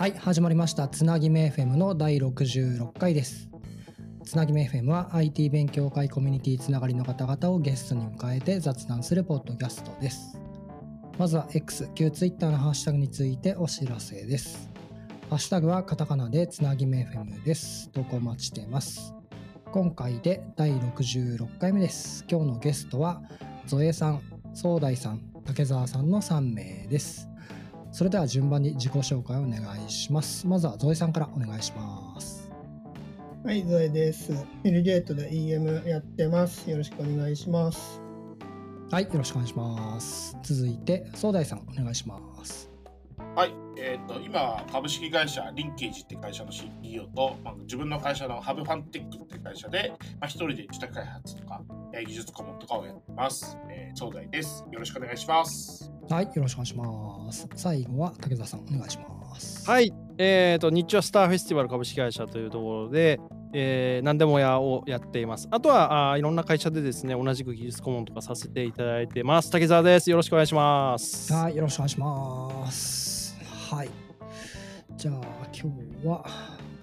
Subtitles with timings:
[0.00, 0.88] はい始まりました。
[0.88, 3.50] つなぎめ FM の第66回です。
[4.24, 10.40] つなぎめ FM は IT 勉強会コミュニティつながりの方々をゲストに迎えて雑談するポッドキャストです。
[11.18, 14.70] まずは X 旧 Twitter のハッシュタグについてお知らせです。
[15.28, 17.90] ハッシュタグはカタカナでつなぎめ FM です。
[17.90, 19.12] 投稿待ちしています。
[19.70, 22.24] 今回で第66回目です。
[22.26, 23.20] 今日のゲストは
[23.66, 24.22] ゾエさん、
[24.54, 27.29] 壮大さん、竹澤さんの3名です。
[27.92, 30.46] それでは順番に自己紹介をお願いします。
[30.46, 32.50] まずはゾエさんからお願いします。
[33.44, 34.32] はい、ゾエです。
[34.32, 36.70] フィルゲートで EM やってます。
[36.70, 38.00] よろしくお願いします。
[38.90, 40.36] はい、よろしくお願いします。
[40.42, 42.69] 続いて、壮大さん、お願いします。
[43.36, 51.62] はい、えーと、今、株式会社リンケージって会社の CEO と、まあ、自分の会社のハブファンテックって会社で、まあ、一人で自宅開発とか、
[51.94, 53.56] えー、技術顧問とかをやってます。
[53.68, 54.64] えー、壮大です。
[54.72, 55.92] よろしくお願いします。
[56.10, 57.48] はい、よろしくお願いします。
[57.54, 59.70] 最後は竹澤さん、お願いします。
[59.70, 63.20] はい、えっ、ー、と、日中スターフェスティバル株式会社というところで、
[63.52, 65.48] えー、何でも屋をやっています。
[65.50, 69.50] あとはあいろんな会社でですね、同じく技術顧問とかさせていただいてます。
[69.50, 70.10] 竹澤です。
[70.10, 71.32] よろしくお願いします。
[71.32, 73.09] はい、よろしくお願いします。
[73.70, 73.90] はい。
[74.96, 75.14] じゃあ、
[75.54, 76.26] 今日は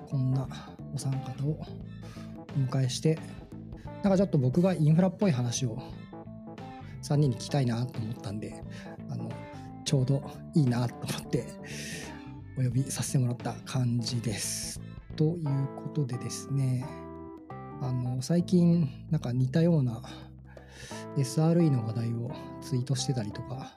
[0.10, 0.48] こんな
[0.96, 1.60] お三方を
[2.56, 3.20] お迎えして、
[4.04, 5.84] なんかちょっと僕がインフラっぽい話を
[7.04, 8.64] 3人に聞きたいなと思ったんで、
[9.10, 9.30] あの
[9.84, 10.24] ちょうど
[10.56, 11.46] いいなと思って
[12.58, 14.80] お呼びさせてもらった感じです。
[15.18, 16.86] ということでですね
[17.82, 20.02] あの最近なんか似たような
[21.18, 23.74] SRE の話題をツイートしてたりとか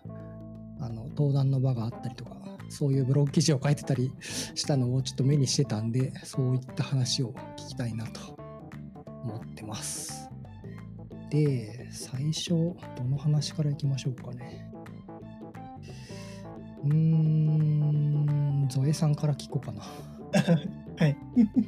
[0.81, 2.40] あの登壇の場があったりとか
[2.71, 4.13] そういうブログ記事を書いてたり
[4.55, 8.39] したのをちょっと目にしてたんでそういった話を聞きたいなと
[9.07, 10.31] 思ってます。
[11.31, 12.77] で最初ど
[13.09, 14.71] の話からいきましょうかね。
[16.85, 19.83] うーん、ゾエさんから聞こうかな。
[20.97, 21.17] はい。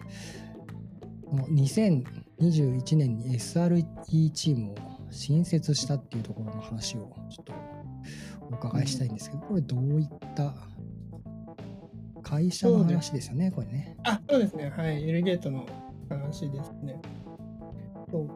[1.33, 4.75] 2021年に SRE チームを
[5.11, 7.53] 新設したっていうところの話をちょっと
[8.51, 10.55] お伺いしたいんですけど、これどういった
[12.33, 13.95] 会社の話ですよね、これね。
[14.05, 14.73] あ、そうですね。
[14.75, 15.07] はい。
[15.07, 15.67] エルゲートの
[16.09, 16.99] 話ですね。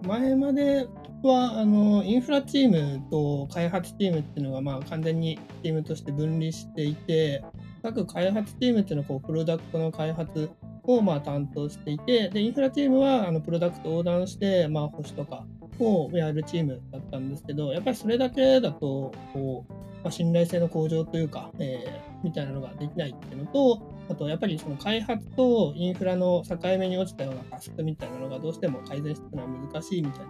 [0.07, 0.87] 前まで
[1.23, 7.45] はあのインフラチームと開発チームっていうのがまあ完全にチームとして分離していて
[7.83, 10.51] 各開発チームっていうのはこうプロダクトの開発
[10.83, 15.45] をまあ担当していてでインフラチームはあのプロダクト横断してまあ保守とか
[15.78, 19.73] をやるチームだったんですけどやっぱりそれだけだとこう、
[20.06, 30.27] まあ、信頼性の向上というか、えー、みたいなのができないっていうのとあとやっぱりその開発とインフラの境目に落ちたようなタスクみたいなのがどうしても改善していくのは難しいみたい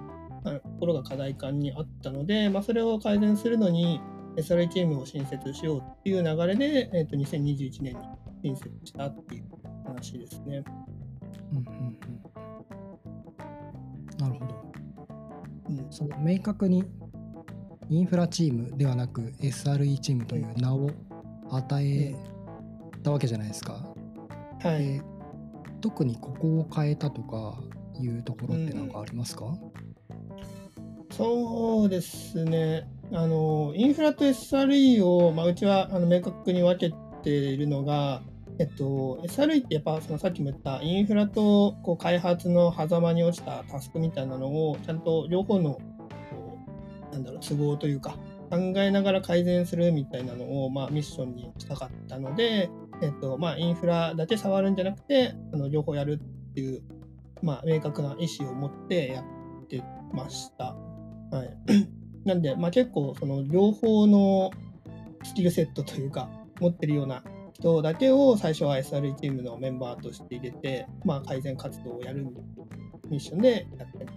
[0.55, 4.01] なところが課題感にあったので、まあ、それを改善するのに
[4.39, 8.01] SRE チームを新設しようっていう流れで、えー、と2021年に
[8.43, 9.45] 新設したっていう
[9.85, 10.65] 話ですね。
[11.53, 11.69] うんうんう
[14.15, 14.73] ん、なるほど。
[15.69, 16.83] うん、その明確に
[17.89, 20.91] インフラチームではなく SRE チームという名を
[21.51, 22.17] 与え
[23.03, 23.85] たわけじゃないですか。
[24.63, 25.01] はい、
[25.81, 27.59] 特にここを変えたとか
[28.01, 29.57] いうところって何かありますか、うん、
[31.11, 32.89] そうですね。
[33.13, 38.23] あのインフラと SRE を、まあ、うちはあの明確に分けているのが、
[38.59, 45.79] えっと、SRE ってやっぱそのさっきも言ったインフラとこう開発の狭間に落ちたタスクみたいなのをちゃんと両方の
[47.17, 48.11] なんだろう都合というか
[48.51, 52.71] 考えながら改善するみたいなのを、まあ、ミッションにしたかったので、
[53.03, 56.83] えっとまあ、インフラだけ触るんじゃなくてあの両方やるっていう、
[57.43, 59.83] まあ、明確な意思を持ってやって
[60.13, 60.77] ました。
[61.33, 61.57] はい、
[62.25, 64.53] なんで、まあ、結構その両方の
[65.25, 66.29] スキルセットというか
[66.61, 72.29] 持ってるような人だけを最初は SRE チームのメンバーとして入れて、まあ、改善活動をやる
[73.09, 74.16] ミッションでやってます。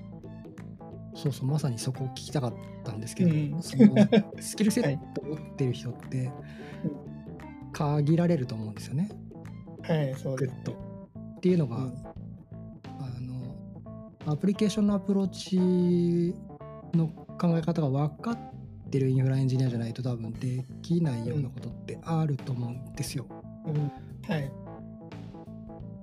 [1.19, 2.53] そうそうまさにそこを聞きたかっ
[2.85, 3.93] たんですけど、うん、その
[4.39, 6.31] スキルセットを持ってる人って
[7.73, 9.09] 限られると思うんですよね。
[9.81, 10.71] はい、そうです、ね、と。
[10.71, 13.19] っていうのが、うん、あ
[14.25, 16.33] のアプリケーションのアプローチ
[16.97, 18.39] の考え方が分かっ
[18.89, 23.25] てるインフラエンジニアじゃないと多分できないようなことってあると思うんですよ。
[23.65, 23.91] うん、
[24.31, 24.49] はい。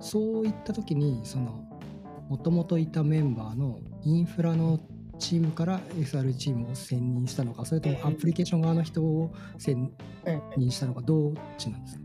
[0.01, 1.67] そういった時にその
[2.29, 4.79] もともといたメンバーのインフラの
[5.19, 9.91] チームから SR チームを選任したのかそれともアプリケーション側の人を選
[10.57, 12.03] 任したのかどっちなんですか？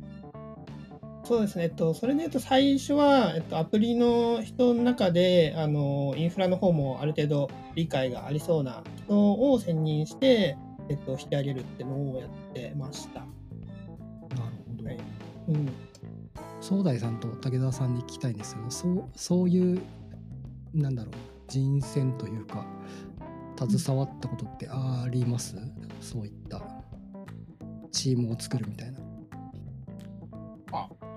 [1.24, 10.58] そうですね、えっと、それで言うと最初は、えっと、アプリの人の中であのインフラの方もある程度理解がありそうな人を選任して、
[10.90, 13.20] えっと、引き上げるっていうのをやってました。
[13.22, 13.32] なる
[14.78, 15.00] ほど、はい。
[15.50, 15.70] うん。
[16.60, 19.82] 総大さんと武田さんに聞きたいんですけどそうそういう
[20.74, 21.14] なんだろう
[21.52, 22.66] 人選というか
[23.70, 25.56] 携わったことってあります？
[26.00, 26.62] そういった
[27.92, 29.00] チームを作るみたいな。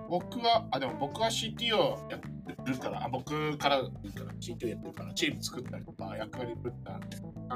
[0.07, 3.91] 僕は、あ、でも僕は CTO やってるから、あ僕からから
[4.39, 7.01] CTO やってるから、チーム作ったりとか、役割分担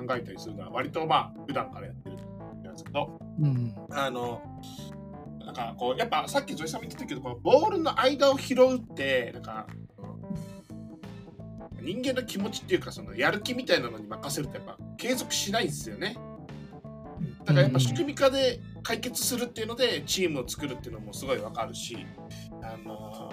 [0.06, 4.40] 考えたりするのは、割とまあ、普段からやってるんですけど、うんあの、
[5.44, 9.66] なんかこう、やっぱさっきゾイさんも言ってたけど、このボールの間を拾うって、なんか、
[11.80, 16.16] 人間の気持ちっていうか、そのやる気みたいなのに任せると、やっぱ継続しないんですよね。
[17.40, 21.96] だからやっぱ仕組み化で解決するっていうので、チームを作るっていうのもすごいわかるし、
[22.62, 23.32] あの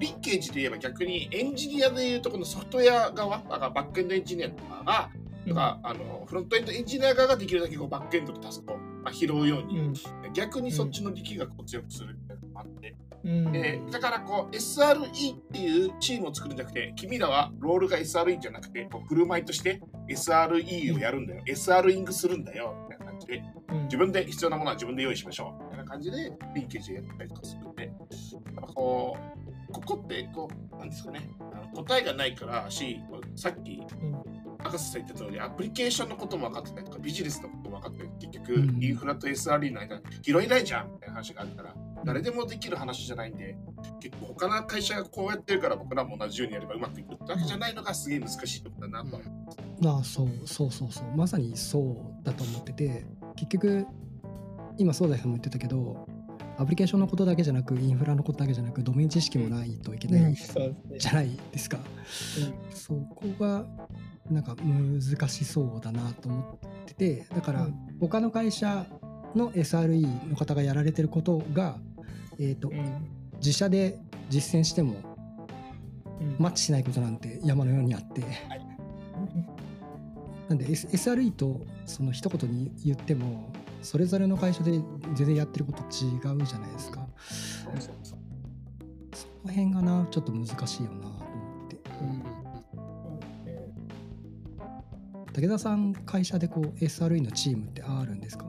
[0.00, 5.10] リッケージで言えば逆にエンジニアでいうとこのソフトウェア側、バックエンドエンジニアとかが、
[5.46, 9.94] とかあのフロントエンドエンジニア側ができるだけこうバックエンドのタスクを、まあ、拾うように、うん。
[10.32, 12.16] 逆にそっちの力学を強くする。
[12.20, 13.56] みたいなあって、うん。
[13.56, 22.74] えーだからこう SRE っていうチームを作るんじゃなくて君らはロールが SRE じゃなくてこう振る舞いとして SRE をやるんだよ、SR イングするんだよ。
[22.88, 23.42] みたいな感じで。
[23.68, 23.82] うん。
[23.84, 25.64] 自分で必要なものは自分で用意しましょう。
[25.64, 27.84] みたいな感じでリンケージでやったりとかするんで。
[27.84, 29.16] やっぱこ
[29.68, 31.30] うここってこうなんですかね。
[31.74, 33.00] 答えがないからし
[33.36, 34.22] さっきうん
[34.62, 38.82] 博士さん言った通りアプリケーションのことも分かってたりとかビジネスのことも分かって結局、うん。
[38.82, 41.74] インフラと SRE の間拾えないじゃんみたいな話があるから
[42.04, 43.56] 誰でもできる話じゃないんで
[44.00, 49.16] 結構他の会社がこうやってるから僕らも同じようにやればうまくいくってわけじゃないのがすげえ難しいところだなと。
[49.16, 49.58] は思います。
[49.88, 51.16] ああそうそうそうそう。
[51.16, 53.04] まさにそうだと思ってて
[53.36, 53.86] 結局
[54.78, 56.06] 今総大さんも言ってたけど
[56.58, 61.78] アプリケーションのことだけじゃなくインフラのことだけじゃなくドメイン知識もないといけないじゃないですか。
[62.74, 63.64] そこが
[64.30, 67.74] なんか難しそうだなと思っててだからうん。
[68.00, 68.86] 他の会社
[69.34, 71.76] の SRE の方がやられてることが、
[72.38, 73.08] えー、とうん。
[73.38, 73.98] 自社で
[74.28, 74.96] 実践しても
[76.20, 76.36] うん。
[76.38, 78.22] マッチしないことなんて山のようにあって。
[80.48, 83.52] なんで、S、SRE とその一言に言っても
[83.82, 84.72] それぞれの会社で
[85.14, 87.06] 全然やってること違うじゃないですか。
[89.12, 91.19] その辺がなちょっと難しいよな
[95.40, 98.44] 武田さん会社でこう SRE のチームってあるんですか？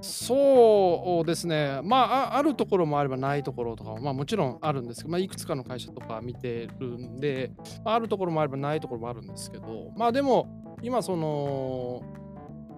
[0.00, 1.98] そうですね、ま
[2.32, 7.50] あ、あるところもあればないところとかも、まあ、もちろんあるんですけど、まあ、いくつかの会社とか見てるんで、
[7.84, 12.02] あ、あるところもあればないところもあるんですけど、まあでも、今、その、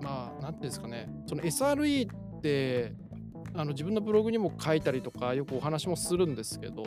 [0.00, 2.94] まあ、なんていうんですかね、その SRE って、
[3.54, 6.82] あの自分のブログにも書いたりとか、よくお話もするんですけど、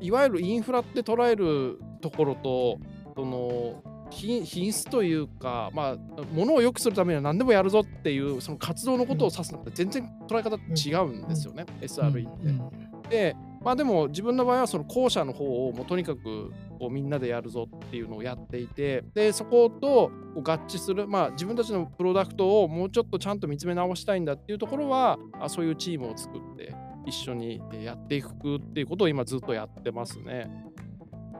[0.00, 2.78] いわゆるインフラって捉えるところと、
[3.14, 5.96] その品品質というか、まあ、
[6.34, 12.46] ものを良くするためには何でもやるぞっていうその活動のことを指すのって全然捉え方違うんですよね、SRE って。
[12.46, 26.74] うんで、まあ、でも自分の場合はその後者の方をもうとにかくこうみんなでやるぞっていうのをやっていてでそこと合致する、まあ、自分たちのプロダクトをもうちょっとちゃんと見つめ直したいんだっていうところはあそういうチームを作って
[27.06, 30.50] 一緒にやっていくっていうことを今ずっとやってますね。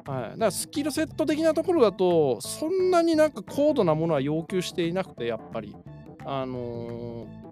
[0.08, 5.76] はい、だからスキルセット的なところだとそんなになんか高度なものは要求していなくてやっぱり。
[6.25, 7.48] あのー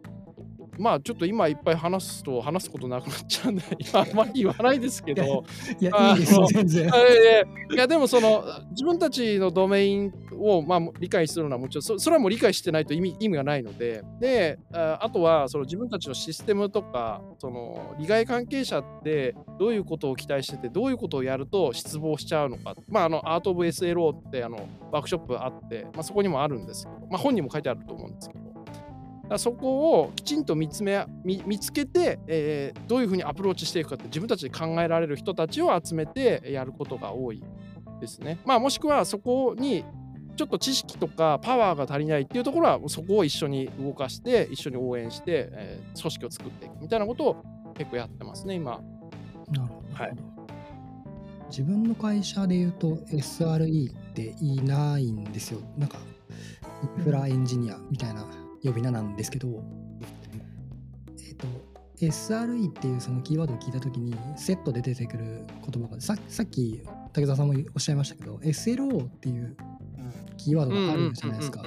[0.79, 5.45] まあちょっと今いっぱい話すと話すことなくなっちゃうんで今 あんまり言わないですけど
[5.81, 6.91] いやあいいです全然。
[7.73, 22.75] いやでもその自分たちのドメインをまあ理解するのはもちろんそそれはもう理解してないと意味意味がないのででああとはその自分たちのシステムとかその利害関係者ってどういうことを期待しててどういうことをやると失望しちゃうのか。
[22.89, 28.46] まああのアート・オブ・ SLO ってあのワークショップあって、まあ、そこにもあるんですけど、まあ、本にも書いてあると思うんですけど
[29.39, 37.43] そこをきちんと見つめ見見つけて、えーどういうふうにアプローチしていくかって自分たちで考えられる人たちを集めてやることが多い
[38.01, 38.39] ですね。
[38.45, 39.85] まあ、もしくはそこに
[40.37, 47.45] ちょっと知識とかパワーが足りないっていうところはそこを一緒に動かして一緒に応援して、えー組織を作っていくみたいなことを
[47.77, 48.81] 結構やってますね今。
[49.51, 50.05] なるほど。
[50.05, 50.17] はい
[51.49, 55.61] 自分の会社で言うと SRE っていないんですよ。
[55.79, 55.99] なんか
[56.83, 58.27] インフラエンジニアみたいな
[58.63, 59.63] 呼び名なんですけど、
[61.27, 61.47] えっ、と
[61.99, 66.83] SRE っていうそのキーワードを聞いたときにセットで出てくる言葉がささっき
[67.15, 69.57] 武田さんもおっしゃいましたけど SLO っていう
[70.37, 71.63] キーワードがあるじゃないですか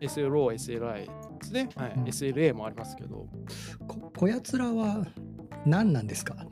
[0.00, 1.10] SLO、SLI で
[1.42, 1.68] すね。
[1.76, 3.28] はいうん SLA もありますけど。
[3.86, 5.06] ここやつらは
[5.64, 6.34] 何なんですか？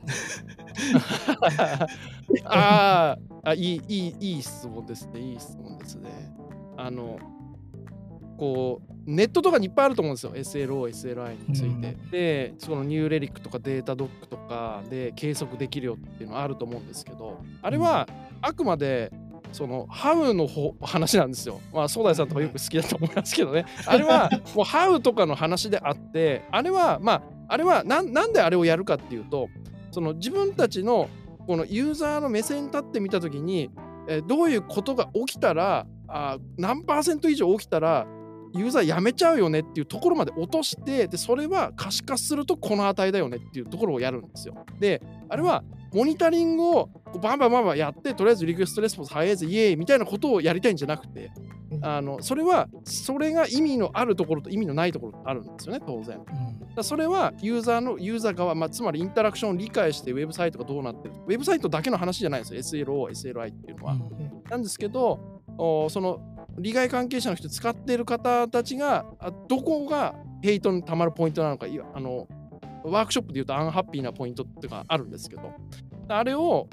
[2.45, 5.19] あーあ、いい、いい、いい質問ですね。
[5.19, 6.09] いい質問ですね。
[6.77, 7.17] あの、
[8.37, 11.67] こう、ネットとかにいっぱいあると思うんですよ SLO、SLI について。
[11.67, 11.71] う
[12.07, 18.07] んでそのニューレリックとかデータドックとかで計測できるよっていうのはあると思うんですけどあれは
[18.41, 19.11] あくまで
[19.51, 21.59] そのハウの方話なんですよ。
[21.73, 23.65] まあ、ソーダイさんとかよく好きだと思いますけどね。
[23.85, 29.49] あれはもうハウとかの話であって、あれはまあ、あれはなんなんであれをやるかっていうと、
[29.91, 31.09] その自分たちの
[31.47, 33.71] このユーザーの目線に立ってみたときに、
[34.07, 38.05] えーどういうことが起きたら、あー何パーセント以上起きたら、
[38.53, 44.55] ユーザーやめちゃうよねっていうところまで落として、でそれは可視化するとこの値だよねっていうところをやるんですよ。
[44.79, 45.63] で、あれは
[45.93, 46.89] モニタリングを
[47.21, 51.31] バンバンバンバンやってとりあえずリクエストレスポンス早いぜイエーイみたいなことをやりたいんじゃなくて
[51.71, 56.19] うんあのそれはそれが意味のあるところと意味のないところがあるんですよね当然。
[56.75, 63.95] だそれはユーザーのユーザー側、まあ、つまりインタラクションを理解してウェブサイトがどうなってるウェブサイトだけの話じゃないんですよ SLO、SLI っていうのは。
[64.49, 69.05] なんですけどおその利害関係者の人使っている方たちが
[69.47, 72.27] どこがヘイトにたまるポイントなのかあの
[72.83, 75.53] ワークショップで言うとアンハッピーなポイントっていうのがあるんですけど
[76.07, 76.67] あれを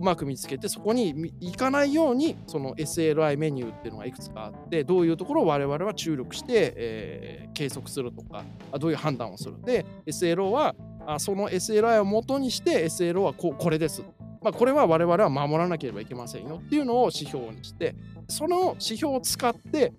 [0.00, 8.42] うまく見つけてそこに行かないようにその SLI メニューっていうのがいくつかあってどういうところを我々は注力して、えー計測するとか
[8.78, 9.60] どういう判断をする。
[9.62, 10.74] で SLO は
[11.06, 14.02] あその SLI を元にして SLO はここれです。
[14.42, 17.94] まあ、これは我々は守らなければいけませんよっていうのを指標にして
[18.30, 19.92] その指標を使って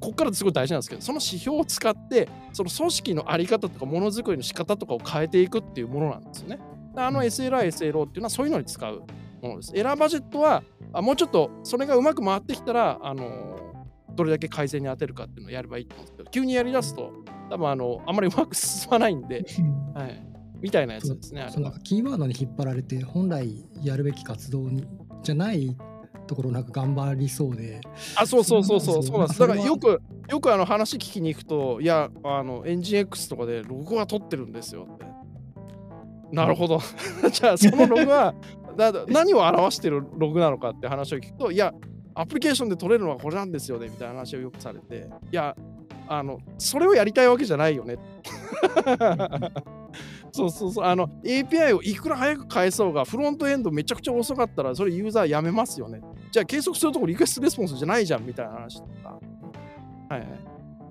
[0.00, 6.58] ここからすごい大事なんですけどその指標を使ってその組織のあり方とかものづくりの仕方とかを変えていくっていうものなんですよね。
[6.94, 9.02] であの SLI、SLO っていうのはそういうのに使う
[9.42, 9.72] ものです。
[9.76, 10.62] エラーバジェットは
[10.92, 13.66] あもうちょっとそれがうまく回ってきたら、あのー
[14.16, 17.12] どれだけ改善に当てるかっていうのをやればいいと思うんですけど急にやりだすと
[17.50, 19.44] 多分あのあんまりうまく進まないんで、
[19.94, 20.26] はい、
[20.60, 21.46] みたいなやつですね。
[21.50, 24.84] そうなんかキーワードに引っ張られて本来やるべき活動に
[25.22, 25.76] じゃない
[26.26, 27.80] ところなんか頑張りそうで
[28.16, 29.40] あ、そうそうそうそう、そうなんです。
[29.40, 35.06] だからよく、よくあの話聞きに行くと、いや、あの、エンジン X とかでログは取ってるんですよって。
[36.32, 36.80] なるほど。
[37.30, 38.34] じゃあ、そのログは、
[38.76, 41.72] だ何を表してるログなのかって話を聞くと、いや、
[42.14, 45.56] アプリケーションで取れるのはこれなんですよねみたいな話をよくされて、いや、
[46.08, 47.96] あの、それをやりたいわけじゃないよね。
[50.36, 56.00] そうそうそう、あの、API をいくら早く返そうが、フロントエンドめちゃくちゃ遅かったら、それユーザーやめますよね。
[56.30, 59.18] じゃあ計測するとこリクエストレスポンスじゃないじゃんみたいな話とか。
[60.08, 60.28] はいはい。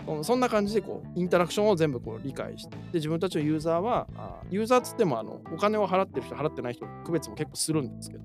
[0.05, 2.75] そそんな感じでこうインタラクションを全部こう理解して。
[2.75, 8.23] で自分たちのユーザーはあユーザーっつってもあのお金を払ってる人払ってない人区別も結構するんですけど、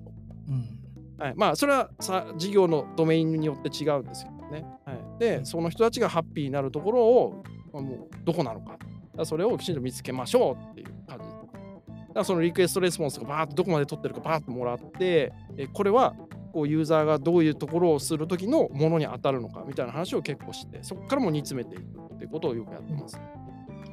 [0.49, 0.81] うん。
[1.17, 8.77] はい、まあそれはさ事業のドメインによって違うんですけどね、はい、でその人たちがハッピーになるところをまあもうどこなのか
[9.23, 16.15] それをきちんと見つけましょうっていう感じだからそのリクエストレスポンスがバーッとどこまで取ってるかバーッともらってえこれは
[16.51, 23.19] こうユーザーがどういうところをするときのものに当たるのかみたいな話を結構してそこからも煮詰めていくっていうことをよくやってます。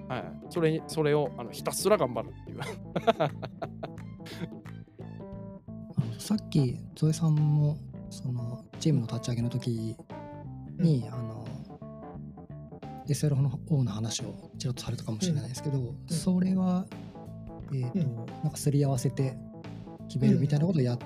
[0.09, 2.61] はい、それにそれをあのひたすら頑張るっていう。
[6.19, 7.77] さっきゾエさんも
[8.11, 9.97] そのチームの立ち上げの時
[10.79, 11.38] に、あの
[13.09, 16.87] SL の方の話をちらっとされたかもしれないですけど、それは、
[17.73, 19.37] えーとうんなんかすり合わせて
[20.09, 20.99] 決めるみたいなことをやっ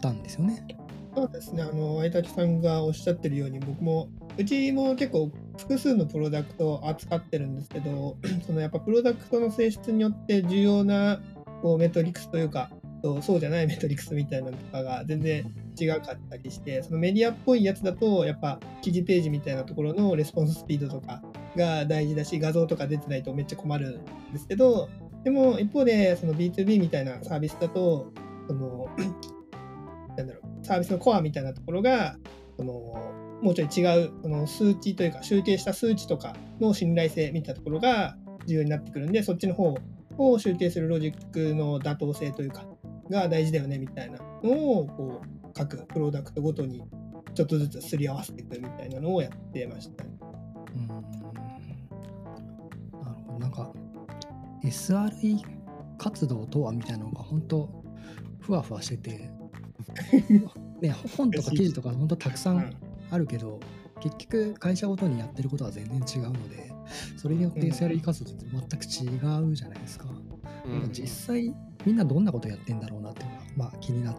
[0.00, 0.66] たんですよね？
[1.14, 11.20] そうですね、あの、相滝さんがおっしゃってるように、僕も、うちも結構複数のプロダクトを扱ってるんですけど、 そのやっぱプロダクトの性質によって重要な
[11.62, 12.70] こうメトリクスというか、
[13.02, 21.22] そうそうじゃないメトリクスみたいなのとかが全然違かったりして、そのメディアっぽいやつだと、やっぱ記事ページみたいなところのレスポンススピードとか
[21.56, 24.88] が大事だし、画像とか出てないとめっちゃ困るんですけど、
[25.24, 28.12] でも一方でその B2B みたいなサービスだと、
[28.48, 28.88] その
[30.16, 32.16] なんだろう、サービスのコアみたいなところが、
[32.56, 32.72] その
[33.42, 38.16] もうちょい違うその数値というか、集計した数値とかの信頼性みたいなところが
[38.46, 39.76] 重要になってくるんで、そっちの方
[40.18, 42.66] を集計するロジックの妥当性というか、
[43.10, 46.84] が大事だよねみたいなのを、こう、各プロダクトごとに
[47.34, 50.10] ちょっとずつすり合わせていくみたいなのをやってましたね。
[53.40, 53.72] なんか
[54.62, 55.40] SRE
[55.98, 57.68] 活動とはみたいなのが本当
[58.40, 59.30] ふわふわしてて、
[60.80, 62.74] ね、本とか記事とか本当たくさん
[63.10, 63.60] あるけど、
[64.00, 66.72] 結局会社ごとにやってることは全然違うので
[67.16, 67.72] それによってうん。
[67.72, 70.06] SRE 活動って全く違うじゃないですか。
[70.66, 70.90] うん。
[70.92, 71.54] 実際
[71.84, 74.16] みんなどんなことやってんだろうなっていうのが、まあ、気になっ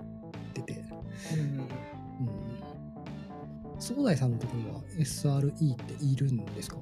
[0.53, 0.83] てて。
[1.33, 1.39] うん。
[1.39, 1.67] うん。
[3.79, 6.77] 総大さんのところは SRE っているんですか？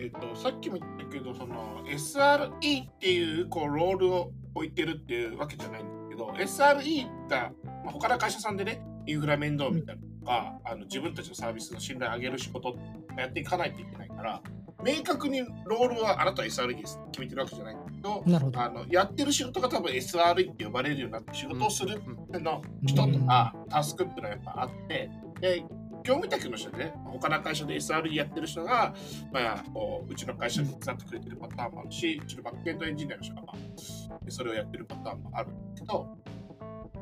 [0.00, 7.52] えっと、さっきも言ったけど、その SRE っていうこうロールを置いてるっていうわけじゃないんだけど、SRE が、
[7.84, 12.78] まあ、他の会社さんでね、インフラ面倒みたいなのとか、あの自分たちのサービスの信頼を上げる仕事を
[13.18, 14.42] やっていかないといけないから、
[14.82, 18.24] 明確にロールはあなたは SRE です決めてるわけじゃないんだけど。
[18.58, 22.00] あのやってる仕事が多分 SRE って呼ばれるようになって仕事をする
[22.32, 25.10] うんの人とかタスクっていうのはやっぱあって、
[25.42, 25.64] で
[26.02, 28.94] 業務委託の人でね、他の会社で SRE やってる人が、
[29.32, 36.16] まあ、こううちの会社で手伝ってくれてるパターンもあるし、うちのバックエンドエンジニアの人が、まあ、それをやってるパターンもあるんだけど、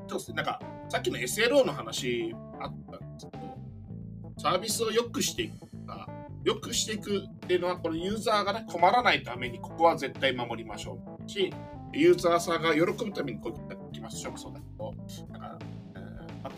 [0.08, 3.58] そうですね、なんかさっきの SLO の話あったんですけど、
[4.38, 6.08] サービスを良くしていくとか、
[6.44, 11.52] 良くしていくっていうのは、このユーザーがね、困らないために、ここは絶対守りましょうし、
[11.92, 14.32] ユーザーさんが喜ぶためにこうやっていきましょう。
[14.32, 14.94] もそうだけど、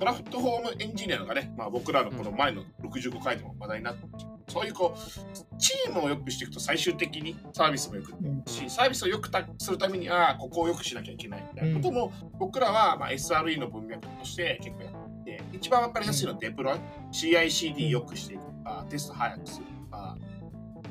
[0.00, 8.42] プラットフォームエンジニアがね、まあ、僕らのこの前の65回でも話題になってましたそういうこう、チームを良くしていくと最終的にサービスも良くうん。
[8.46, 16.78] し、サービスを良くたするために、ああ、ここを良くしなきゃいけないみたいなことも、僕らはまあ SRE の文脈として結構やっていて、一番わかりやすいのはデプロイ、
[17.12, 20.16] CICD 良くしていくとか、テスト早くするとか、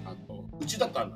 [0.06, 1.16] あと、うちだとあの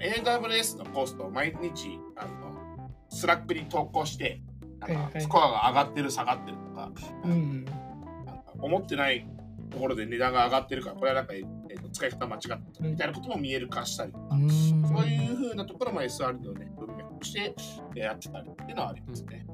[0.00, 4.40] AWS のコストを毎日、あの、 Slack に投稿して、
[4.80, 6.90] なんかスコアが上がってる、下がってるとか、
[7.24, 7.64] うん。
[7.64, 9.26] なんか思ってない
[9.70, 17.54] ところで値段が上がってるから、これはなんか、えーと使い方間違ってたみたいなことも見える化したりとか、うーんそういうふうなところも SRE のね、文脈として
[17.96, 19.46] えーやってたりっていうのはありますね。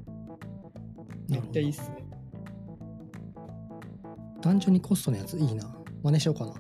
[1.29, 2.05] めっちゃいいっすね。
[4.43, 5.75] 単純にコストのやついいな。
[6.03, 6.53] 真似しようかな。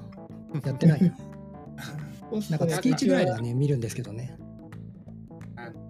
[0.64, 1.09] やってないな。
[2.50, 4.37] なんか月1ぐらいではね、見るんですけどね。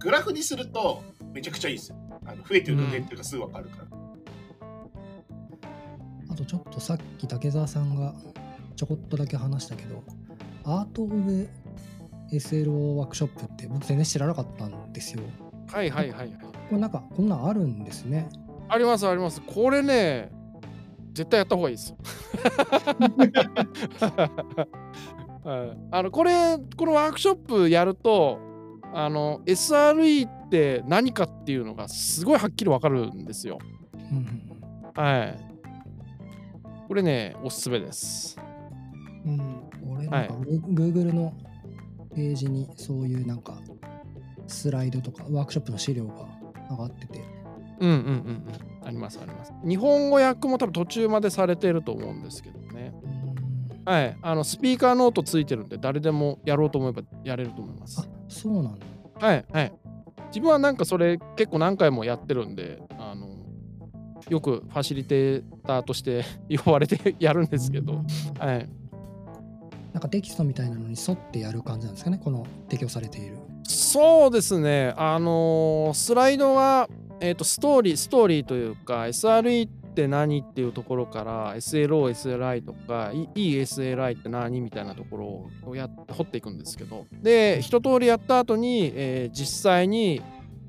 [0.01, 1.03] グラフにすると
[1.33, 1.97] めちゃくちゃいいですよ。
[2.49, 3.87] 増えてるか減ってるかすぐ分かるから。
[6.31, 8.15] あとちょっとさっき竹澤さんが
[8.77, 10.03] ちょこっとだけ話したけど、
[10.65, 11.49] アート・オブ
[12.33, 15.23] SLO ワークショップって僕全然知らなかったんですよ。
[15.73, 16.39] はいはいはいはい。
[16.41, 18.29] これなんかこんなんあるんですね。
[18.69, 19.41] ありますあります。
[19.43, 20.33] これね、
[21.13, 21.95] 絶対やった方がいいです。
[25.45, 28.41] はい、あのこれこのワークショップやると
[28.95, 33.59] あの SRE って何かっていうのがすごいはっきりわかるんですよ。
[34.95, 35.39] はい。
[36.87, 38.39] これねおすすめです。
[39.27, 39.33] うん。
[39.33, 41.35] うん、俺なんかグ Google の
[42.15, 43.59] ページにそういうなんか
[44.47, 46.29] スライドとかワークショップの資料が
[46.71, 47.21] 上がってて、
[47.81, 48.47] うんうんうんうん。
[48.87, 49.53] ありますあります。
[49.67, 52.95] 日本語訳も多分途中までされてると思うんですけどね。
[53.85, 54.17] はい。
[54.23, 58.14] あのスピーカーノートついてるんで誰でもやろうと思えばやれると思いますあ。
[58.35, 58.87] そうなんだ。
[59.21, 59.73] はいはい。
[60.29, 63.29] 自分はなんかそれ結構何回もやってるんで、あの
[64.29, 66.25] よくファシリテーターとして
[66.65, 68.03] 呼ばれてやるんですけど、
[68.39, 68.69] はい。
[69.93, 73.37] なんかテキストみたいなのに沿ってやる感じなんですかね、この提供されている。
[73.63, 76.89] そうですね、あのースライドは、
[77.21, 90.21] えーとストーリー、ストーリーというか、SRE って何っていうところから、SLO、SLI とか、いい SLI って何みたいなところをやっ掘っていくんですけど、で、一通りやった後に、えー実際に、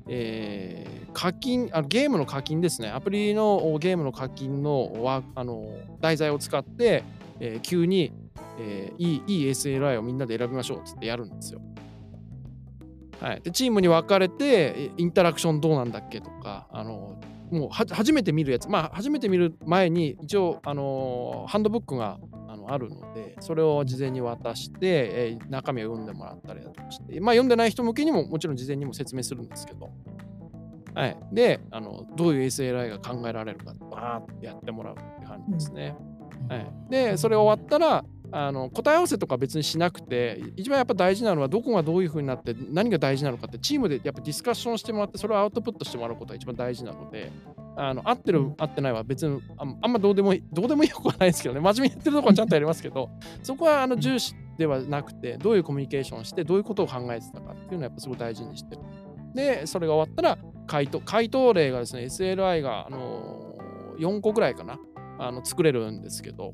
[0.08, 5.66] えー課金あゲームの課金ですね、アプリのゲームの課金のわあの
[5.98, 7.02] 題材を使って、
[7.40, 8.12] えー急に、
[8.60, 11.60] えーいいいい SLI をみんなで選びましょうっつってやるんですよ。
[13.20, 17.15] はい、でチームに分かれてインタラクションどうなんだっけとかあの
[17.50, 29.90] もうは初めて見るやつまあ初めて見る前に一応あのハンドブックがあのあるのでそれを事前に渡して、えー中身を読んでもらったりだとかしてまあ読んでない人向けにももちろん事前にも説明するんですけど、
[30.94, 35.94] はい、であのどういう SLI が考えられるかバーってやってもらうって感じですね。
[36.48, 47.30] はい、でそれ終わったらあの答え合わせとか別にしなくて一番やっぱ大事なのはどこがどういうふうになって何が大事なのかってチームでやっぱディスカッションしてもらってそれをアウトプットしてもらうことが一番大事なので
[47.76, 51.60] あの合ってる合ってないは別にあんあんまどうでもいいどうでもいいことはないですけどね。
[51.60, 53.10] 真面目にやってるところはちゃんとやりますけど
[53.42, 58.82] そこはあの重視ではなくてどういうコミュニケーションをしてどういうことを考えてたかっていうのはやっぱすごい大事にしてる。
[59.34, 63.54] でそれが終わったら回答回答例がですね SLI があの
[63.98, 64.78] 4個ぐらいかな
[65.18, 66.52] あの作れるんですけど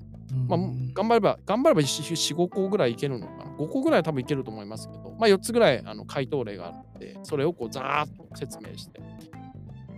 [0.49, 0.61] まあ、
[0.95, 9.01] 頑張れば、頑張れば4、5個ぐらいいけるのかな？5個ぐらいは多分いけると思いますけど、まあ、4つぐらいあの回答例があるので、それをこうザーッと説明して、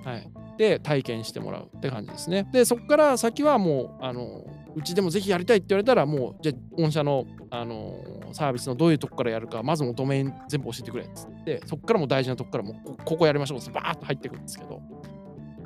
[0.05, 0.29] はい。
[0.59, 2.49] で、体験してもらうって感じですね。
[2.53, 4.45] で、そこから先はもう、あの、
[4.77, 7.95] うちでもぜひやりたいって言われたら、もう、じゃあ、御社の、あの、
[8.33, 14.81] サービスのどういうとこからやるか、まずもうドメイン全部教えてくれっつって、そこからも大事なとこからもうこ、ここやりましょうってバーッと入ってくるんですけど、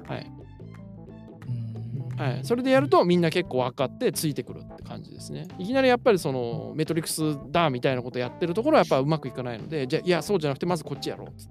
[0.07, 0.31] はい。
[2.19, 5.47] はい、それでやるとみんな結構分かってついてくるって感じですね。
[5.59, 11.45] いきなりやっぱりそのメトリックスだみたいなことやってるところはやっぱうまくいかないので、じゃあいやそうじゃなくてまずこっちやろうって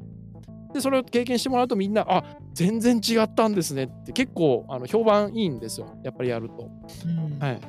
[0.73, 5.97] で、それを経験してもらうとみんな、あ全然違ったんですねって結構あの評判いいんですよ。
[6.03, 6.69] やっぱりやると。
[7.05, 7.59] うんはい。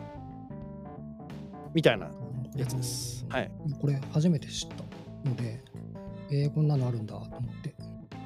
[1.75, 2.11] みたいな
[2.57, 3.25] やつです。
[3.29, 3.51] はい。
[3.81, 5.63] これ初めて知ったので、
[6.31, 7.75] えー、こんなのあるんだと思って。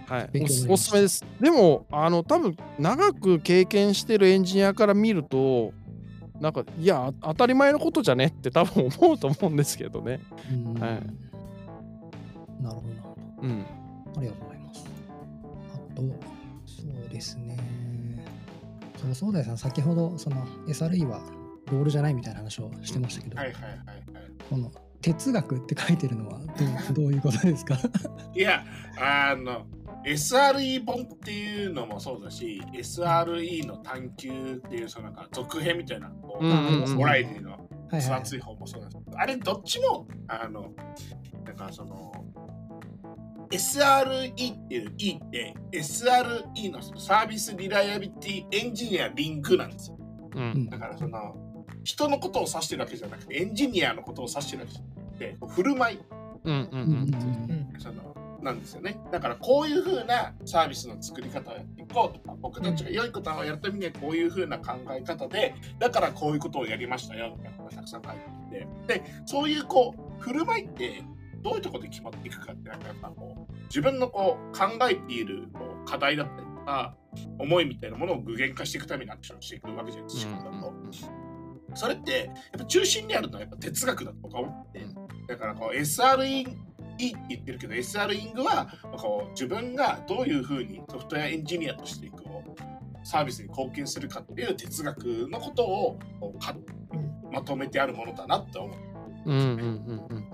[0.07, 1.25] はい、勉おすすすめです。
[1.41, 5.73] でも、あの、多分長く経験してるエンジニアから見ると、
[6.41, 10.21] なんか、いや、あ当たり前のことじゃねって多分思うと思うんですけどね。
[10.51, 11.03] うんはい
[12.61, 13.43] なるほど、なるほど。
[13.43, 13.67] うん。
[14.17, 14.87] ありがとうございます。
[15.75, 16.03] あと、
[16.67, 17.57] そうですね。
[19.01, 21.21] そう、そうだよさん、先ほど、その SRE は
[21.71, 23.79] ロールじゃないみたいな話をしてましたけど、はいはいはいはい。
[24.49, 26.45] この哲学って書いてるのはど
[26.93, 27.77] うどういうことですか？
[28.37, 28.65] いや、
[29.01, 29.67] あの、
[30.05, 37.61] SRE 本っていうのもそうだし、SRE の探求っていう、そのなんか続編みたいな、こううんうんうんモライティのはい
[37.97, 40.73] はい分厚い本もそうなんですけど、あれどっちも、あの、
[41.45, 42.13] なんかその、
[43.51, 49.99] SRE っていう E って SRE のそのサービスリライアビリティエンジニアリングなんですよ。
[50.35, 50.71] ううんん。
[50.71, 51.37] だからその
[51.85, 55.99] 人のことを指してるわけじゃなくてエンジニアのことを指してるわけじゃなくて振る舞い
[56.45, 56.55] うん。
[56.55, 56.81] うん。
[56.81, 56.93] うん
[57.51, 57.62] うん。
[58.43, 58.99] なんですよね。
[59.11, 68.13] だからこういう風なサービスの作り方をやっていこうとか僕たちが良いことをやるためにはこういう風な考え方でだからこういうことをやりましたよみたいなのがたくさん書い
[68.51, 71.03] ていてでそういうこう振る舞いって
[71.43, 76.95] どういうところで決まっていくかってなんかやっぱこう自分のこう考えているこう課題だったりとか
[77.39, 80.33] 思いみたいなものを具現化していくためにアクションしていくわけじゃないですか。
[80.33, 81.33] 仕組みだと
[81.75, 84.81] それってやっぱ中心にあるのはやっぱ哲学だと僕は思って、
[85.27, 86.47] だからこう SRE
[87.09, 95.99] って言ってるけど SR イングはこう自分がどういうふうにソフトウェアエンジニアとしてこうサービスに貢献するかっていう哲学のことを
[96.39, 96.55] か
[97.33, 98.77] まとめてあるものだなって思う。
[99.27, 99.37] うん。
[99.37, 99.47] うん。
[99.47, 99.57] うん。
[99.57, 100.29] うん。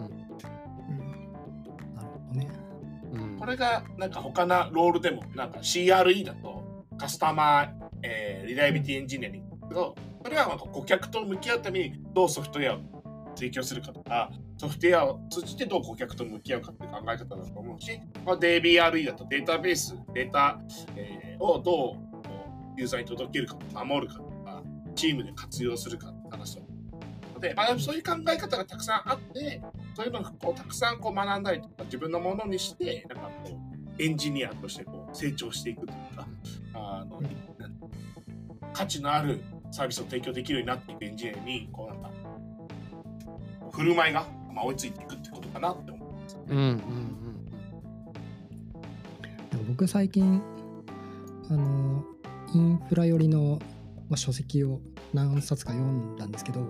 [1.94, 2.48] なるほどね。
[3.12, 3.38] うん。
[3.38, 7.68] これがなんか他のロールでもなんか CRE だとカスタマー、
[8.02, 12.80] えーリライビリティエンジニアリングだけどそれはなんか顧客と向き合うためにどうソフトウェアを
[13.36, 20.60] 提供するかとかソフトウェアを通じてどう顧客と向き合うかって考え方だと思うし、まあ、DBRE だとデータベースデータ、
[20.96, 22.08] えーをどう
[22.76, 24.62] ユーザーに届けるか守るかとか
[24.94, 27.00] チームで活用するかって話だと思
[27.32, 29.62] うので、まあ、そういう考え方がたくさんあって
[29.94, 33.58] そういうのをこうたくさんこう学んだりとか自分のものにしてなんかこ
[33.98, 36.26] うエンジニアとしてこう成長していくというか
[36.74, 37.20] あの、
[38.72, 39.40] 価値のある
[39.72, 42.10] サービスを提供できるようになっていくエンジニアにこうなんか
[43.72, 46.38] 振る舞いが、まあ、追いついていくってことかなって思います。
[46.48, 46.58] うん。
[46.58, 46.78] うん。
[49.50, 50.42] でも僕最近
[51.50, 52.04] あの
[52.54, 53.58] インフラ寄りの、
[54.08, 54.80] まあ、書籍を
[55.14, 56.60] 何冊か読んだんですけど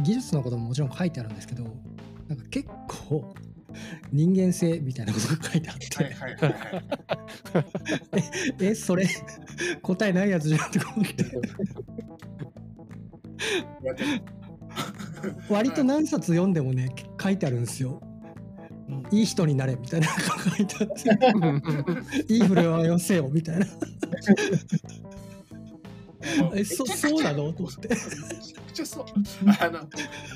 [0.00, 1.64] 技術のことももちろん書いてあるんですけど
[2.28, 2.68] なんか結
[3.08, 3.34] 構
[4.12, 6.84] 人間性みたいなことが書いてあって、はいはいはいはい。
[8.60, 9.06] えそれ
[9.80, 11.24] 答えないやつじゃんって思って
[15.48, 18.00] 割と何冊読んでもね書いてあるんですよ。
[19.10, 20.08] いい人になれみたいな。
[20.08, 20.88] のが書いてあっ
[22.26, 22.28] て。
[22.34, 23.66] いい触れ合いをせよみたいな。
[26.54, 27.52] えそそうなの？
[27.52, 27.88] と思って。
[27.88, 29.04] めちゃくちゃそう。
[29.60, 29.80] あの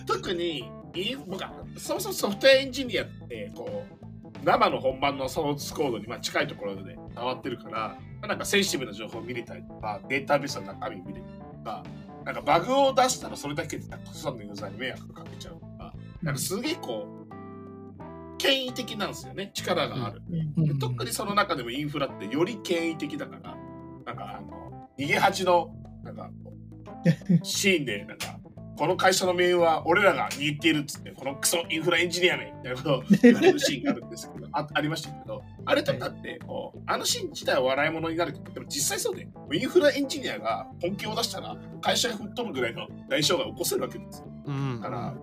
[0.07, 11.25] 特にいい僕はそもそもソフトウェアエンジニアってこう生の本番のソースコードにまあ近いところで触ってるからなんかセンシティブな情報を見れたりとかデータベースの中身見れたり
[11.59, 11.85] とか
[12.27, 15.61] なんかバグを出したらそれだけでたくさんのユーザーに迷惑かけちゃう。
[15.61, 19.53] とかなんかすげえこう権威的なんですよね。
[19.55, 20.23] 力がある。
[20.57, 23.57] で特にその中でもインフラってより権威的だから
[24.05, 25.71] なんかあの逃げ恥の
[26.03, 28.36] なんかこう シーンでなんか
[28.77, 44.27] この会社の命運は俺らが握っているっつってこのクソインフラエンジニアめみたいなことを言われるシーンがあるんですけどあありましたけどあれとかってこうあのシーン自体は笑い物になるけどでも実際そうでインフラエンジニアが本気を出したら会社が吹っ飛ぶぐらいの代償が起こせるわけですよ。
[44.47, 44.81] うん。
[44.83, 45.15] だから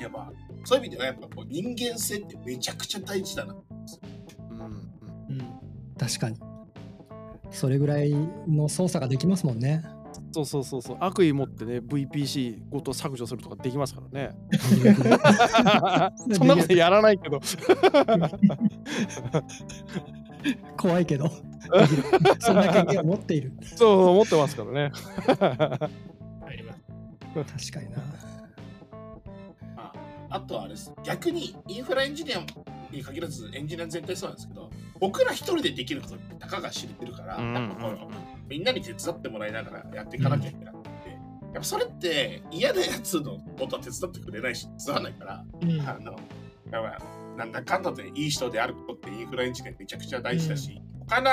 [0.00, 0.30] やっぱ
[0.64, 3.54] そういう意味ではやっぱこう人間性ってめちゃくちゃ大事だな。
[3.54, 5.50] うん。
[5.98, 6.38] 確かに
[7.50, 8.12] それぐらい
[8.48, 9.82] の操作ができますもんね
[10.32, 10.96] そうそうそうそう。
[11.00, 14.36] 悪意持ってね、VPC ごと削除するとかできますからね。
[16.34, 17.40] そんなことやらないけど。
[20.76, 21.28] 怖いけど
[22.38, 24.92] そんな経験を持っているそう思ってますからね。
[26.46, 26.80] あります。
[27.70, 27.98] 確かにな
[29.76, 29.92] あ
[30.30, 32.42] あとはあれです逆にインフラエンジニア
[32.90, 45.80] に限らずエンジニア全体そうなんですけど僕ら一人でできることってたかが知れてるから、うんやっぱこうみんなに手伝ってもらいながらやっていかなきゃいけなくて、やっぱそれって嫌なやつのことは手伝ってくれないし手伝わないから、うん。
[45.80, 46.16] あの
[46.70, 46.98] やばい
[47.36, 51.30] なんだかんだでいい人であることってインフラエンジニアめちゃくちゃ大事だし、他の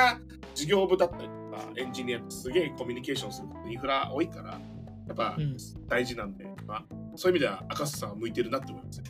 [0.53, 5.57] 事業部だったりとかエンジニアってすげえコミュニケーションすることインフラ多いからやっぱうん。
[5.87, 8.97] 大事なんで、まあ、そういう意味では赤瀬さんは向いてるなって思います。
[8.99, 9.03] よ。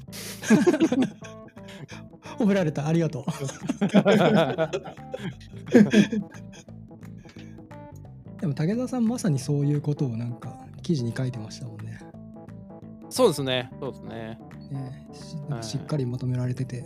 [2.37, 3.25] 褒められた、ありがとう。
[8.43, 11.97] でも武田さんまさにそういうことをなんか記事に書いてましたもんね。
[13.09, 13.71] そうですね。
[13.79, 14.37] そうですね。
[14.69, 16.83] ねしなんかしっかりまとめられてて、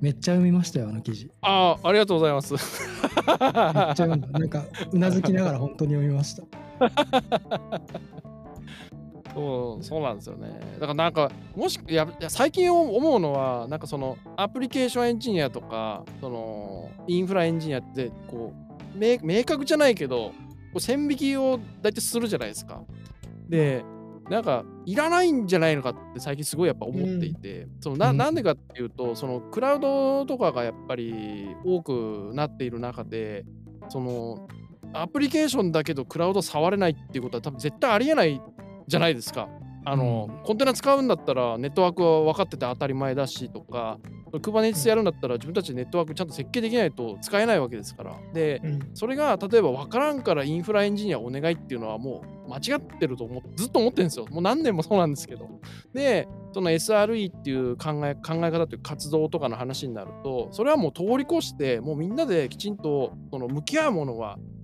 [0.00, 1.30] めっちゃ読みましたよ、あの記事。
[1.42, 2.54] ああ、ありがとうございます。
[2.54, 4.26] めっちゃ読んだ。
[4.36, 6.42] なんかうなずきながら本当に読みました。
[9.32, 10.58] そうそうなんですよね。
[10.74, 20.34] だからなんか、もしいやいや最近思うのは、なんかそのアプリケーションエンジニアとか、そのインフラエンジニアって、こう、明明確じゃないけど、こ
[20.74, 22.82] う線引きを大体するじゃないですか。
[23.48, 23.84] で、
[24.28, 33.44] なんか、いらないんじゃないのかって最近すごいやっぱ思っていて、そのなうんなんでかっていうと、そのクラウドとかがやっぱり多くなっている中で、
[33.88, 34.48] その
[34.92, 38.40] アプリケーションだけどクラウド触れないっていうことは多分絶対ありえない
[38.86, 39.48] じゃないですか。
[39.84, 43.98] あの、うんコンテナ使うんだったらネットワークは分かってて当たり前だしとか、
[44.32, 48.16] Kubernetes やるんだったら自分たちでネットワークちゃんと設計できないと使えないわけですから。
[48.32, 54.26] で、うんそれが例えば分からんからインフラエンジニアお願いっていうのはもう間違ってると思ずっと思ってるんですよ。
[54.30, 55.48] もう何年もそうなんですけど。
[55.92, 64.59] で、その SRE っていう考え考え方というか活動とかの話になると、それはもう通り越して、もうみんなできちんとその向き合うものは、む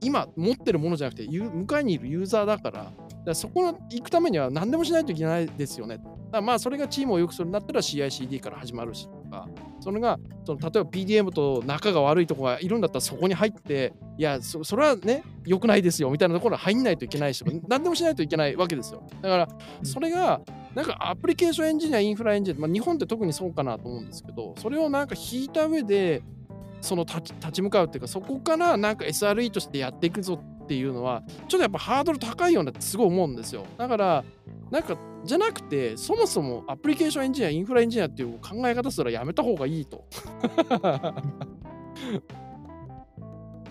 [0.00, 2.92] 今持ってるものじゃなくて、ゆ向かいにいるユーザーだから、だか
[3.24, 5.98] らそこに行くためには何でもしないといけないですよね。
[6.30, 9.48] だまあそれがチームを良くするんだったら CICD から始まるしとか、
[9.80, 19.02] それがその例えば PdM と仲が悪いとこがいるんだったらそこに入って、いや、そそれはね、良くないですよみたいなところに入んないといけないし、何でもしないといけないわけですよ。
[19.22, 19.48] だから、
[19.82, 20.40] それが、
[20.74, 26.22] なんかアプリケーションエンジニア、インフラエンジニア、まあ、日本って特にそうかなと思うんですけど、それをなんか引いた上で、
[26.86, 33.64] その立ち立ち向かうっていうか、そこからなんか SRE としてやっていくぞっていうのは、ちょっとやっぱハードル高いようなってすごい思うんですよ。
[33.76, 34.24] だから、
[34.70, 40.04] なんか、じゃなくて、そもそもアプリケーションエンジニア、インフラエンジニアっていう考え方すらやめた方がいいと。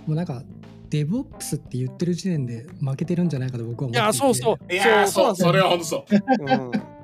[0.05, 0.43] もうなんか
[0.89, 4.73] DevOps って言ってる時点で負けてるんじゃないかと僕は思っていていや、そうそう。
[4.73, 6.05] いやーそうそうそれは本当そう。
[6.39, 6.71] うん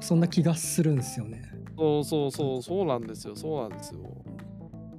[0.00, 1.42] そんな気がするんですよね。
[1.78, 4.00] そうそうそう、そうなんですよ、そうなんですよ。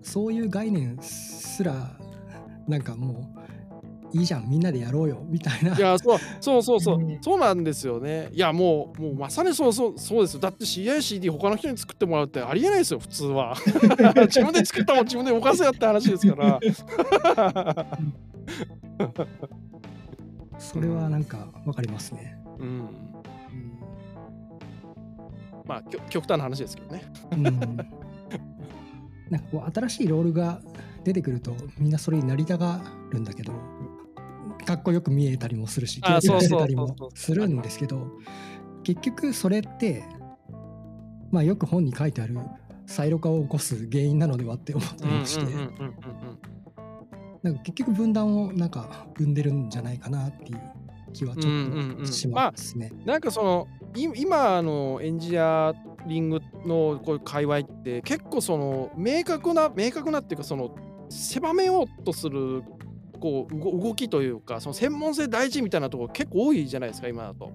[0.04, 1.98] そういう概念すら
[2.68, 8.30] なんかもういいじゃんみんなでやろうよみたいないや、そうそうそうそう、うんそうなんですよね。
[8.32, 10.40] いや、もう、もうまさにそうそうそうですよ。
[10.40, 13.56] だって CICD 他の人に作ってもらうってありえないですよ、普通は。
[14.28, 16.60] 自分で作ったもん自分で動かせよって話ですから。
[20.60, 22.38] それはなんかわかりますね。
[22.60, 22.68] うん。
[22.68, 22.88] うん
[25.66, 27.04] まあ、きょ極端な話ですけどね。
[27.32, 28.03] うん
[29.30, 30.62] なんかこう新しいロールが
[31.04, 32.82] 出てくるとみんなそれになりたが
[33.12, 33.54] るんだけど
[34.66, 36.48] かっこよく見えたりもするしあキラキラそうそう。
[36.48, 38.08] してたりもするんですけど
[38.84, 40.04] 結局それって
[41.32, 42.38] まあよく本に書いてある
[42.86, 45.46] サイロ化を起こす原因なのではって思ったりもして
[47.42, 50.62] なんか結局分断をなんか生んでるんじゃないかなっていう
[51.14, 51.50] 気はちょ
[51.96, 52.92] っとしますね。
[53.06, 55.74] なんかそのい今のエンジニア
[56.08, 60.76] リングのこういう界隈って結構その明確な明確なっていうかその
[61.10, 62.64] 狭めようとする
[63.20, 67.52] こう動きというかその専門性大事みたいなところ結構多いじゃないですか今だと。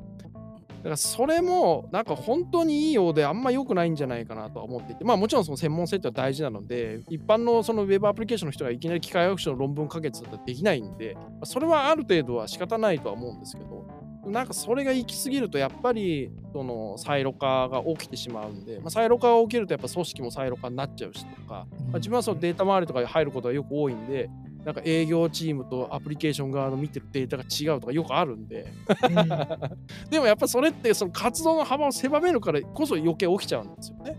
[0.79, 13.89] だからそれもなんか本当にいいようであんま良くないんじゃないかなとは思っていてまあもちろんその専門性って大事なので一般のそのウェブアプリケーションの人がいきなり機械学習の論文書けってできないんでそれはある程度は仕方ないとは思うんですけど
[14.31, 24.31] なんかそれが行き過ぎるとやっぱりそのサイロ化が起きてしまうんで、まあ、サイロ化が起きるとやっぱ組織もサイロ化になっちゃうしとか、まあ、自分はそのデータ周りとかに入ることがよく多いんで
[24.65, 28.67] なんか営業チームとアプリケーション側の見てるデータが違うとかよくあるんで。
[30.11, 34.17] でもやっぱそれってその活動の幅を狭めるからこそ余計起きちゃうんですよね。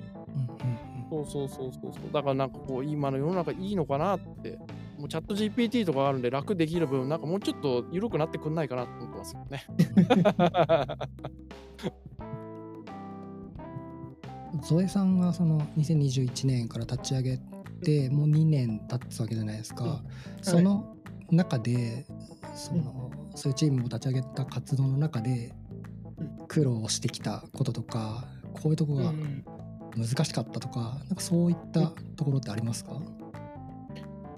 [1.12, 1.26] うんうん。
[1.26, 2.12] そうそうそうそうそう。
[2.12, 4.58] だからなんかこう今の世の中いいのかなって
[5.00, 9.66] もうチャット GPT とかあるんで楽できる分なんかもうちょっと緩くなってくんないかなと思ってますよね。
[14.54, 17.38] う んゾエさんがその2021年から立ち上げ
[17.84, 20.04] てもう2年経つわけじゃないですか。
[20.42, 20.96] その
[21.32, 22.06] 中で
[22.56, 25.54] そのそういうチームを立ち上げた活動の中で
[26.48, 29.44] 苦労してきたこととかこういうとこがうん
[29.96, 33.00] 難しかったとかなんかそういったところってありますか？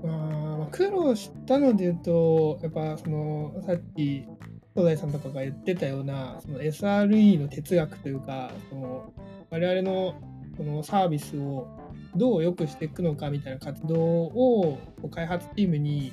[0.04, 4.26] まあ、苦労したので言うと、やっぱそのさっき
[4.74, 9.14] 東大さんとかが言ってたようなその SRE の哲学というか、その
[9.50, 10.16] 我々の
[10.58, 11.68] そのサービスを
[12.16, 14.80] どう良くしていくのかみたいな活動を
[15.12, 16.12] 開発チームに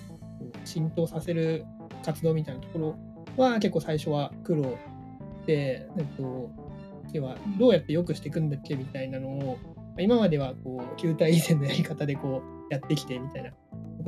[0.64, 1.64] 浸透させる
[2.04, 2.98] 活動みたいなところ
[3.36, 4.78] は結構最初は苦労
[5.42, 6.50] って、えっと、
[7.12, 9.58] 要はどうやって良くしていくんだっけみたいなのを、
[9.98, 13.50] 今まではこう、球体以前のやり方でこう、やってきてみたいな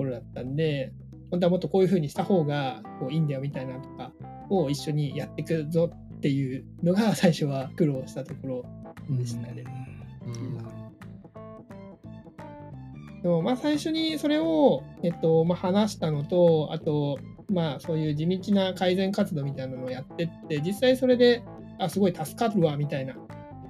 [0.00, 0.92] ころだったんで、
[1.30, 4.12] 本当はもっとこういう風にした方がこういいんだよみたいなのとか
[4.48, 8.64] を一緒にやっていくぞっていうのが 最初は苦労したところ
[9.08, 9.64] でしたね。
[10.26, 10.80] うん
[13.22, 17.18] でもまあ最初にそれを、えっとまあ、話したのとあと
[17.50, 21.42] まあそういう地道な改善活動みたいなのをやってって実際それで
[21.78, 23.14] あすごい助かるわみたいな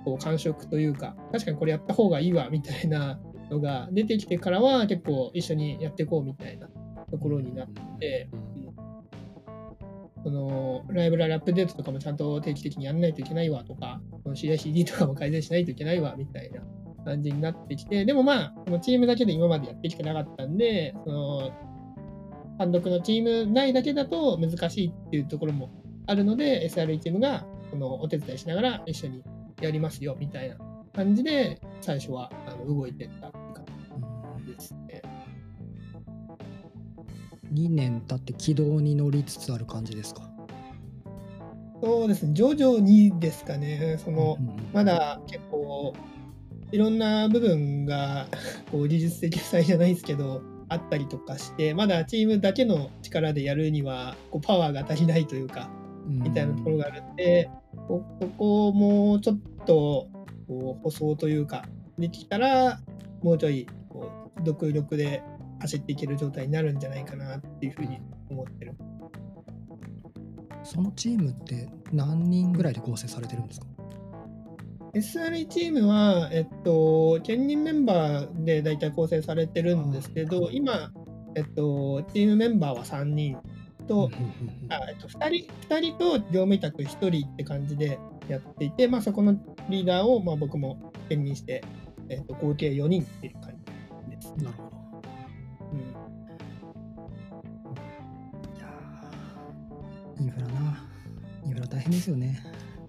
[0.04, 3.18] こう感触というか確かにこれやった方がいいわみたいな
[3.50, 6.68] のが出てきてからは結構一緒にやっていこうみたいな
[7.10, 8.28] ところになって
[10.22, 16.60] そのライブラリアップデートとかもちゃんと定期的にやんないといけないわとか、CICD とかも改善しないといけないわみたいな
[17.04, 21.50] 感じになってきて、でもまあ、このチームだけで今までやってきてなかったんで、その
[22.58, 25.70] 単独のチーム内だけだと難しいっていうところも
[26.06, 29.22] あるので、SRE チームがこのお手伝いしながら一緒に
[29.62, 30.56] やりますよみたいな
[30.94, 33.32] 感じで、最初はあの動いてった。
[37.52, 40.22] 2年経って軌道に乗りつつある感じですか？
[41.82, 45.94] そうですね、徐々にですかね、その、うんうんまだ結構
[46.72, 48.26] いろんな部分が
[48.70, 55.68] こう技術的負債じゃないですけどあったりとかしてまだチームだけの力でやるにはこうパワーが足りないというか
[56.06, 57.50] みたいなところがあるんで
[57.88, 60.06] こここをもうちょっと
[60.46, 61.64] こう舗装というか
[61.98, 62.80] できたら
[63.22, 65.24] もうちょいこう独力で
[65.60, 68.74] 走っていける状態になるんじゃないかなっていうふうに思ってる。
[70.62, 73.66] そのチームって何人ぐらいで構成されてるんですか
[74.94, 80.92] ？SRE チームは、えっと、兼任メンバーで大体構成されてるんですけど、今、
[81.34, 83.38] えっと、チームメンバーは3人
[83.86, 84.10] と、
[84.68, 89.36] あえっと、2人、2人と業務委託1人って感じでやっていて、まあ、そこの
[89.68, 91.64] リーダーを、まあ、僕も兼任して、
[92.08, 93.54] えっと、合計4人っていう感
[94.08, 94.34] じです。
[94.38, 94.69] なるほど
[100.20, 100.84] インフラな。
[101.46, 102.42] インフラ大変ですよね。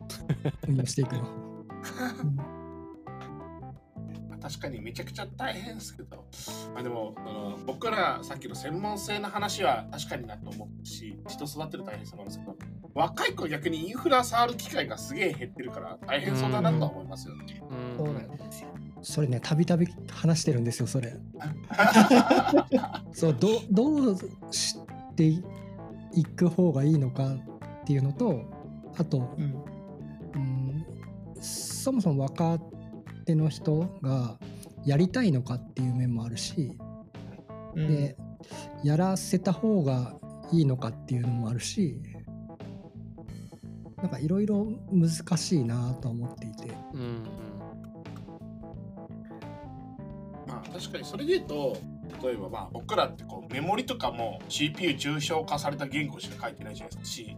[0.68, 1.22] 運用していくの。
[4.30, 6.26] ま あ確かにめちゃくちゃ大変ですけど、
[6.74, 12.58] まあ、でもあの僕らさっきの専門性の話は確かになと思うし人育てる大変さなんですけど。
[12.94, 17.62] 若い子逆にインフラ触る機会がすげえ減ってるから大変そうだなとは思いますよね。
[17.70, 18.70] うんそうなんですよ。
[19.04, 21.16] それねたびたび話してるんですよそれ。
[23.14, 24.18] そうどうどう
[24.52, 24.78] し
[25.16, 25.42] て
[26.14, 28.44] いく方がいいのかっていうのと
[28.98, 29.64] あと、うん。
[30.34, 30.86] うん、
[31.42, 32.60] そもそも若
[33.26, 34.38] 手の人が
[34.86, 36.78] やりたいのかっていう面もあるし、
[37.76, 37.88] うん。
[37.88, 38.16] で
[38.84, 40.16] やらせた方が
[40.52, 42.02] いいのかっていうのもあるし
[43.98, 46.74] なんかいろいろ難しいなとは思っていて。
[46.94, 47.24] うん。
[50.48, 51.78] まあ確かにそれで言うと
[52.24, 57.26] 例えばまあ僕らってこうメモリとかも CPU 抽象化された言語しか書いてないじゃないですか。
[57.26, 57.38] C,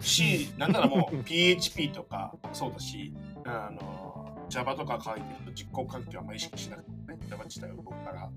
[0.00, 3.12] C なんならもう PHP とかそうだし
[3.44, 8.28] あの Java とか書いてると実行環境はあんま意識しなくてもね Java 自体は動くから。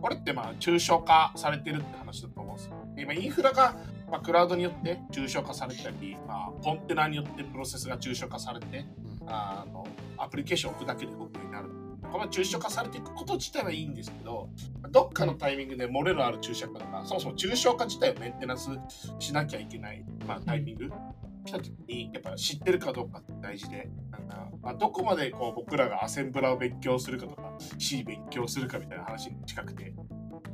[0.00, 2.74] これってまあ抽象化されてるって話だと思うんですよ。
[2.96, 3.76] で今インフラが、
[4.10, 8.86] まあ、クラウドによって抽象化されたり、まあ、コンテナによってプロセスが抽象化されて
[9.26, 11.68] あのアプリケーションを置くだけで動くようになる。
[12.10, 14.48] これは抽象化されていくこと自体はいいんですけど、
[14.90, 18.70] どっかのタイミングで漏れのある注釈とか、そもそも抽象化自体をメンテナンス
[19.18, 20.90] しなきゃいけない、まあ、タイミング
[21.44, 29.94] 来た時に、やっぱ知ってるかどうかって大事で、なんかまあ、どこまでこう僕らがアセンブラを勉強するかとか、C 勉強するかみたいな話に近くて、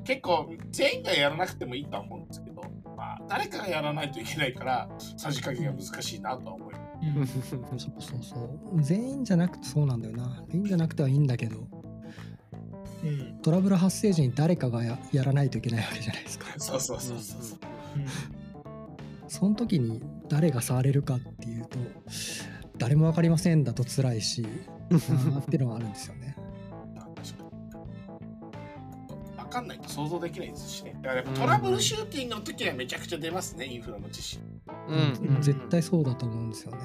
[0.04, 2.62] 結構全員がやらなくてもいいとは思うんですけど、
[2.96, 6.75] まあ、誰かがやらないといけないから、さじ加減が難しいなとは思います。
[7.16, 7.26] うん。
[7.26, 8.82] そうそうそう。
[8.82, 10.44] 全員じゃなくてそうなんだよな。
[10.48, 11.66] 全員じゃなくてはいいんだけど。
[13.04, 13.38] うん。
[13.42, 16.46] トラブル発生時に誰かがややらないといけないわけじゃないですか。
[16.58, 17.42] そうそうそうそう。
[17.42, 17.58] そう。
[19.28, 21.78] その時に誰が触れるかっていうと
[22.78, 24.42] 誰も分かりませんだと辛いし
[25.40, 26.35] っていうのはあるんですよね
[29.56, 30.94] かんないと想像できないですしね。
[31.02, 34.42] だからやっぱトラブルシューティングの時はめちゃくちゃ出ますね、インフラの知識。
[34.88, 35.34] うん。
[35.36, 35.42] うん。
[35.42, 36.78] 絶対そうだと思うんですよね。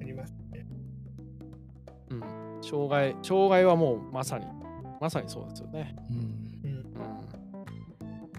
[0.00, 0.66] ありますね。
[2.10, 2.22] うん。
[2.62, 4.46] 障害障害はもうまさに
[5.00, 5.96] まさにそうですよね。
[6.10, 6.16] うん。
[6.16, 6.76] うん。
[6.76, 6.84] うん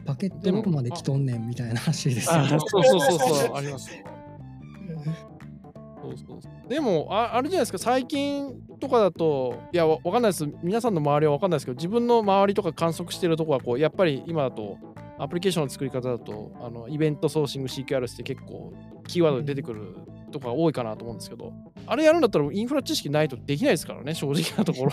[0.05, 3.55] パケットどこまで来とんねんみたいな話ですよあねそうそうそうそう。
[3.57, 3.89] あります。
[5.99, 6.69] そうそうそう。
[6.69, 7.80] でもああれじゃないですか。
[7.80, 10.47] 最近とかだといやわわかんないです。
[10.63, 14.78] 皆さんの周りはわかんないですけど自分の周りとか観測してるとこはこうやっぱり今だと
[15.17, 18.73] アプリケーションの作り方だとあのイベントソーシング CQRS って結構
[19.07, 19.95] キーワードで出てくる
[20.32, 21.53] とか多いかなと思うんですけど、
[21.88, 24.91] あれやるんだったらインフラ知識ないとできないですからね、正直なところ。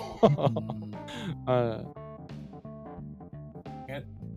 [1.47, 2.02] は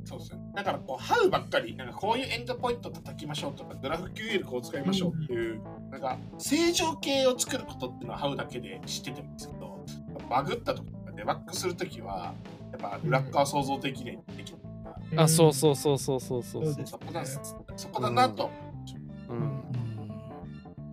[0.06, 0.40] そうですね。
[0.56, 9.86] だからこう、ハウばっかり、なんかこういうエンドポイント叩きましょうとか、グラフ QL こう使いましょうっていう、なんか正常形を作ることっていうのはハウだけで知っててもいいんですけど、
[10.30, 12.34] バグったとかデバッグするときは、
[12.72, 14.62] やっぱ裏側想像できないできない。
[15.18, 16.66] あ、そうそうそうそうそうそう。
[16.86, 18.50] そこだそこだなと。
[19.30, 19.62] うん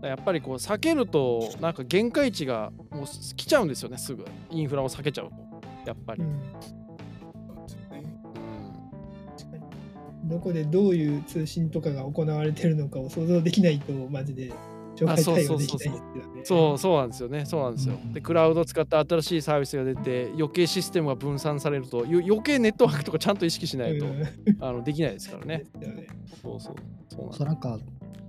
[0.03, 4.25] やっぱりこう避けるとなんか限界値がもう来ちゃうんですよねすぐ。
[4.51, 5.37] インフラを避けちゃうと。
[5.87, 6.43] やっぱり、ううんん
[10.33, 14.51] どこでどういう通信とかが行われてるのかを想像できないとマジで
[14.97, 16.43] 紹介対応できないですよね。
[16.45, 17.47] そうそうなんですよね。
[17.47, 18.13] そうなんですよ、うん。
[18.13, 24.25] でクラウド使って新しいサービスが出て余計システムが分散されるとよ余計ネットワークとかちゃんと意識しないと、うん。
[24.61, 25.65] あのできないですからね。
[25.79, 26.07] ね。
[26.43, 26.75] そうそう
[27.09, 27.79] そうなんそうなんか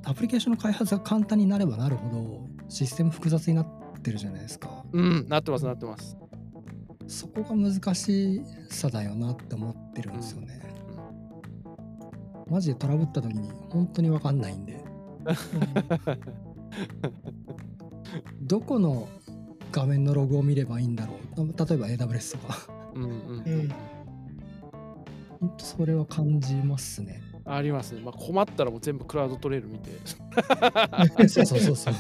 [0.04, 3.68] アプリケーションの開発が簡単になればなるほどシステム複雑になっ
[4.02, 4.84] てるじゃないですか。
[4.92, 6.18] うんなってますなってます。
[7.06, 10.62] そこが難しさだよなって思ってるんですよね、
[12.50, 14.82] マジでトラブった時に本当に分かんないんで。
[18.42, 19.08] どこの
[19.72, 21.38] 画面のログを見ればいいんだろう。
[21.38, 22.58] 例えば AWS とか。
[22.96, 23.74] うんうん、うん。
[25.40, 27.22] 本当それは感じますね。
[27.46, 29.92] ありますね、まあ、困ったらもう全部クラウドトレイル見て。
[31.28, 31.94] そうそうそうそう。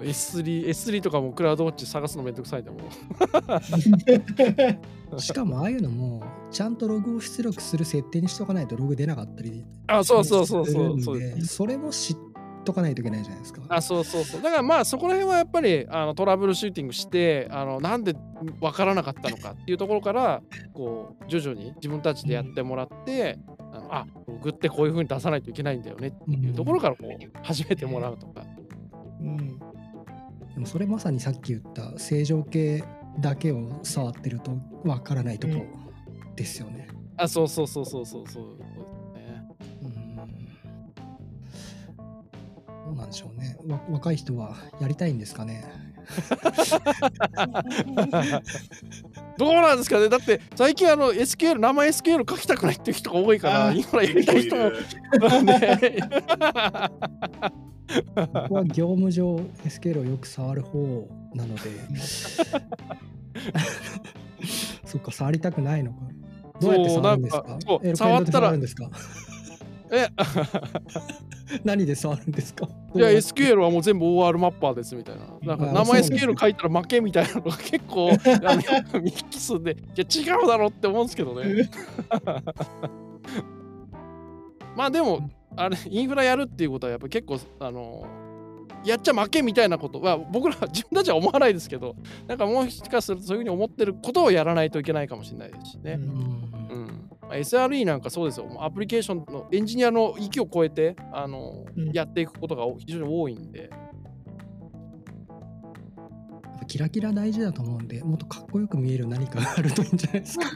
[0.00, 2.78] S3, S3 とかもクラウドウォッチ探すのめんどくさいでも
[5.18, 10.96] しかもああいうのもちゃんとログを出力する設定にしておかないとログ出なかったりあそうそうそうそう。
[10.96, 12.16] んそうでそれも知っ
[12.64, 13.62] とかないといけないじゃないですか。
[13.68, 14.42] あそうそうそう。
[14.42, 18.14] だからまあそこら辺はやっぱりあのトラブルシューティングしてあのなんで
[18.60, 20.42] 分からなかったのかっていうところから
[20.74, 23.38] こう徐々に自分たちでやってもらって、
[23.72, 28.44] あのあログってこういう風に出さないといけないんだよねっていうところからこう始めてもらうとか、
[29.20, 29.58] うん。
[30.54, 32.84] でもそれまさにさっき言った正常形
[33.20, 34.52] だけを触ってると
[34.84, 35.54] わからないとこ
[36.38, 36.86] ですよね。
[37.16, 38.44] あそうそうそうそうそうそう。
[42.86, 43.58] どうなんでしょうね。
[43.66, 45.64] わ若い人はやりたいんですかね。
[49.36, 50.08] どうなんですかね。
[50.08, 54.70] だって最近あの SQL 生 SQL 書きたくないっていう人が多いから今やりたい人も。
[55.42, 55.98] ね。
[58.14, 59.36] 僕は業務上
[59.66, 61.60] SQL をよく触る方なので。
[64.86, 65.98] そっか触りたくないのか
[66.60, 67.58] どうやって触るんですか？
[67.96, 68.52] 触ったら。
[69.90, 70.06] え？
[71.64, 72.68] 何で触るんですか？
[72.94, 75.22] いや SQL はもう全部 OR マッパーですみたいな。
[75.42, 78.14] なんか生 SQL 書いたら負けみたいなのが結構あ
[78.54, 81.70] のよく見聞きするんで、いや違うだろうって思うんですけどね。
[84.76, 88.04] まあでも、あれ、インフラやるっていうことはやっぱ結構、あの、
[88.84, 90.00] やっちゃ負けみたいなこと。
[90.00, 95.92] は僕らは 自分たちは思わないですけど、なんかもうしかするとそういうふうに思ってることをやらないといけないかもしれないですしね。
[95.92, 96.02] うん。
[96.02, 96.10] うん。
[96.10, 97.10] うん。
[97.20, 101.92] まあ SRE なんかそうですよ、アプリケーションのエンジニアの域を超えてあの、うん。
[101.92, 103.66] やっていくことが非常に多いんで、や
[106.56, 110.46] っぱキラキラ大事だと思うんでもっとかっこよく見える何かがあるといいんじゃないですか。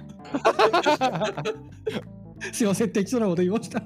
[2.53, 3.83] すいません適当なこと言いました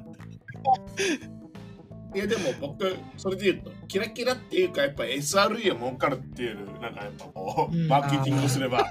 [2.16, 7.88] いやでも僕それで言うとキラキラっていうかやっぱ SRE は儲かるっていうなんかやっぱこう、うん。
[7.88, 8.88] マーケティングをすれば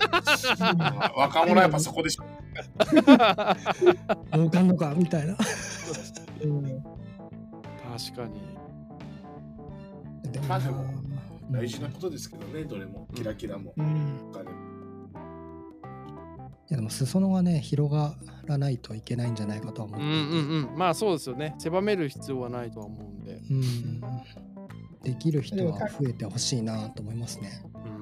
[1.17, 2.23] 若者はやっぱそこでしょ
[4.31, 5.35] 儲かんのかみたいな。
[6.43, 6.83] うん
[7.97, 8.41] 確かに。
[10.31, 10.83] でもまあでも
[11.49, 11.51] うん。
[11.51, 13.07] 大事なことですけどねどれも。
[13.15, 13.73] キラキラも。
[13.75, 14.29] うん。
[14.29, 14.51] お金も。
[14.51, 14.64] い
[16.69, 20.77] やでも裾野がね広がらないといけないんじゃないかとは思ってうんうんうん。
[20.77, 21.55] まあそうですよね。
[21.59, 23.41] 狭める必要はないとは思うんで。
[23.49, 24.01] うん
[25.03, 27.61] できる人は増えてほしいなと思いますね。
[27.75, 27.95] うん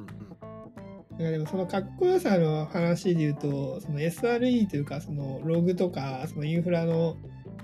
[1.13, 7.17] だからでもそのかっこよさの話で言うとその SRE というかそのログとかそのインフラの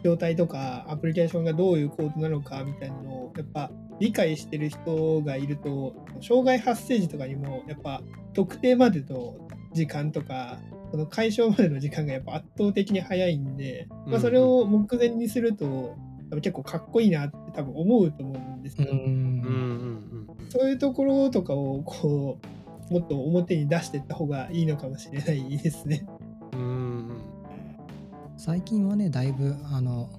[0.03, 8.01] 状態とかアプリケーションがどういうコードなのかみたいなのをやっぱ理解してる人がいると障害発生時とかにもやっぱ
[8.33, 9.35] 特定までの
[9.73, 10.59] 時間とか
[10.91, 15.95] その解消までの時間がやっぱ圧倒的に早いんで、まあ、それを目前にすると
[16.29, 18.87] 多分結構かっこいいなって多分思うと思うんですよ。
[18.91, 19.11] うんうんうん。
[19.11, 20.19] うん
[20.49, 22.39] そういうところとかをこ
[22.89, 26.07] うもっと表に出していった方がいいのかもしれないですね。
[26.53, 27.21] うんうん。
[28.35, 30.09] 最近はねだいぶあの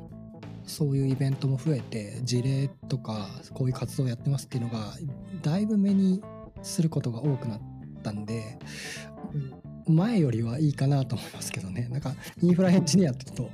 [0.67, 4.93] そういうイベントも増えて事例とかこういう活動をやってますっていうのが
[5.43, 6.23] だいぶ目に
[6.63, 7.61] することが多くなっ
[8.05, 8.59] たんで
[9.91, 13.51] 前よりはいいかなと思いますけどねなんかインフラエンジニアって言うと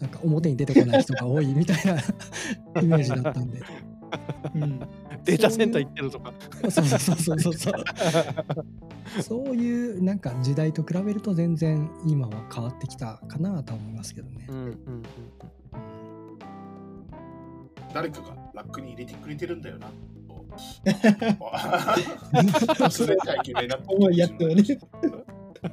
[0.00, 1.94] なんか表に出てこない人が多いみたいな
[2.82, 3.62] イメージだったんで
[4.54, 4.78] うん
[5.24, 6.32] データセンター行ってるとか。
[6.70, 7.74] そうそうそうそうそう
[9.22, 9.56] そう。
[9.56, 14.52] いうなんか時代と比べると全然今は変わってきたかなとは思いますけどねう。
[14.52, 14.76] んうんうん
[17.92, 19.86] 誰かがラックに入れてくれてるんだよな。
[19.86, 19.92] と
[20.84, 23.76] 忘れちゃいけないな
[24.12, 24.62] やってはね。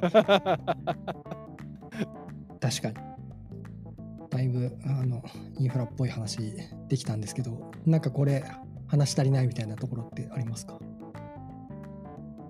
[2.59, 2.95] 確かに。
[4.29, 5.23] だいぶあの
[5.59, 6.37] インフラっぽい話
[6.89, 8.43] できたんですけど、なんかこれ
[8.87, 10.79] 話し足りないみたいなところってありますか？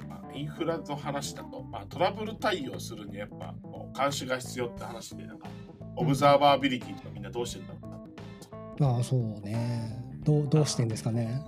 [0.09, 5.47] まあインフラの話だと、まあ、トラブル対応するにはやっぱこう監視が必要って話で、なんか
[5.95, 7.79] オブザーバービリティとかみんなどうしてんだろ
[8.79, 8.87] うな。
[8.95, 10.03] ああ、そうね。
[10.23, 11.41] どうどうしてんですかね？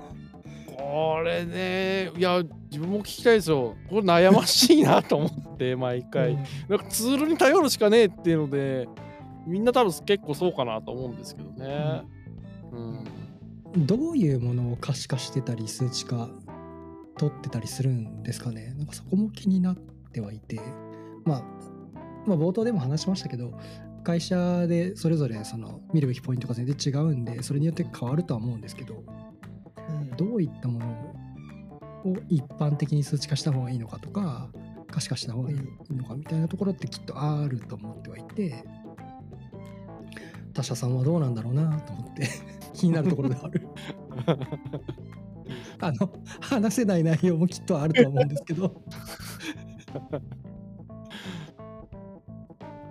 [0.78, 3.76] これね、いや、自分も聞きたいですよ。
[3.90, 6.36] これ悩ましいなと思って、毎回。
[6.68, 8.88] なんかツールに頼るしかねえっていうので、
[9.46, 12.04] みんな多分結構そうかなと思うんですけどね。
[12.72, 13.86] うん。
[13.86, 16.30] どういうものを可視化してたり数値化
[17.18, 20.60] 取ってたりするんですかねなんかそこも気になってはいて、
[21.26, 21.44] まあ、
[22.26, 23.54] まあ冒頭でも話しましたけど
[24.04, 29.04] 会社でそれぞれその見るべきポイントが全然違うんでそれによって変わるとは思うんですけど
[29.90, 30.86] うんどういったもの
[32.06, 34.50] を一般的に数値化した方がいいのかとか
[34.92, 35.58] 可視化した方がいい
[35.92, 38.64] のかみたいなところってきっとあると思ってはいて
[40.54, 42.28] 他社さんはどうなんだろうなと思って
[42.74, 43.68] 気になるところではある。
[45.80, 46.12] あの
[46.42, 48.70] 話せない内容もきっとあるとは思うんですけどい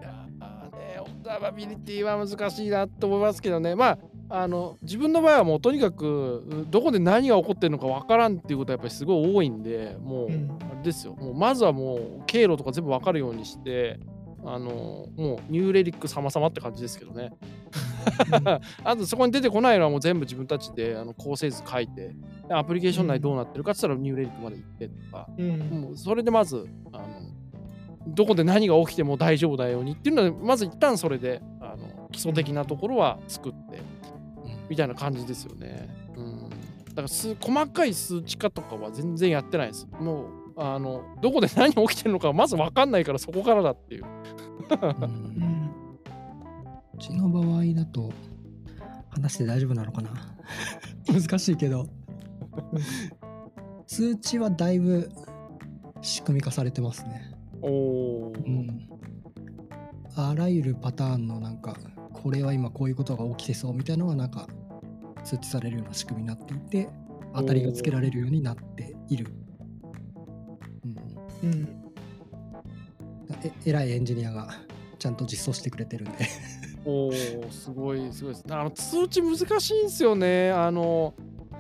[0.02, 10.58] やーね、オブザーバビリティは難しいなと思いますけどね、まあ、あの自分の場合はもうとにかくうどこで何が起こってるのかわからんっていうことはやっぱりすごい多いんで、もう、うん。
[10.70, 14.00] あれですよ、もうまずはもう経路とか全部わかるようにして、
[14.44, 17.32] あのもうニューレリック様々って感じですけどね。
[18.84, 22.14] あとそこに出てこないのはもう全部自分たちであの構成図書いて、
[22.48, 25.58] でアプリケーション内どうなってるかって言ったらニューレリックまで行ってとか、うん。
[25.80, 27.04] もうそれでまずあの
[28.06, 33.80] どこで何が起きても大丈夫だようにっていうのはまず一旦それであの基礎的なところは作って
[34.68, 35.88] みたいな感じですよね。
[36.16, 36.56] うん、だ
[36.96, 39.86] からす細かい数値化とかは全然やってないです。
[40.00, 44.04] もうあのどこで何起きてるのかまず分かんないからそこからだっていう。
[46.94, 48.10] うちの場合だと
[49.10, 50.10] 話して大丈夫なのかな？
[51.12, 51.86] 難しいけど
[53.86, 55.10] 数値はだいぶ
[56.00, 57.34] 仕組み化されてますね。
[57.62, 58.88] おおー、うん、
[60.16, 61.76] あらゆるパターンのなんか
[62.22, 64.48] これは今こういうことが起きてそうみたいなのはなんか
[65.24, 66.88] 通知されるような仕組みになっていて
[67.34, 69.26] 当たりがつけられるようになっている。
[71.42, 71.68] うん、うん
[73.44, 74.48] え偉いエンジニアが
[74.98, 76.28] ちゃんと実装してくれてるんで
[76.84, 78.44] おーすごいすごいです。
[78.48, 80.52] あの通知難しいんですよね。
[80.52, 81.14] あの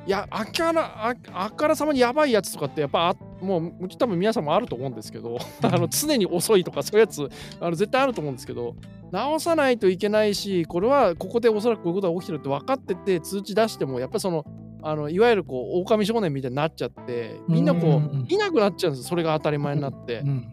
[0.06, 7.28] いやあからああからさまにやばいやつとかってやっぱあもううち多分皆さんもあると思うんですけど あの常に遅いとかそういうやつ
[7.60, 8.76] あの絶対あると思うんですけど
[9.10, 14.44] 直さないといけないしこれはここでおそらくこういうことが起きてるって分かってて通知出してもやっぱりその
[14.82, 20.20] あのいわゆるこう狼少年みたいになっちゃってみんなこういなくなっちゃうんですよそれが当たり前になって。
[20.20, 20.52] うん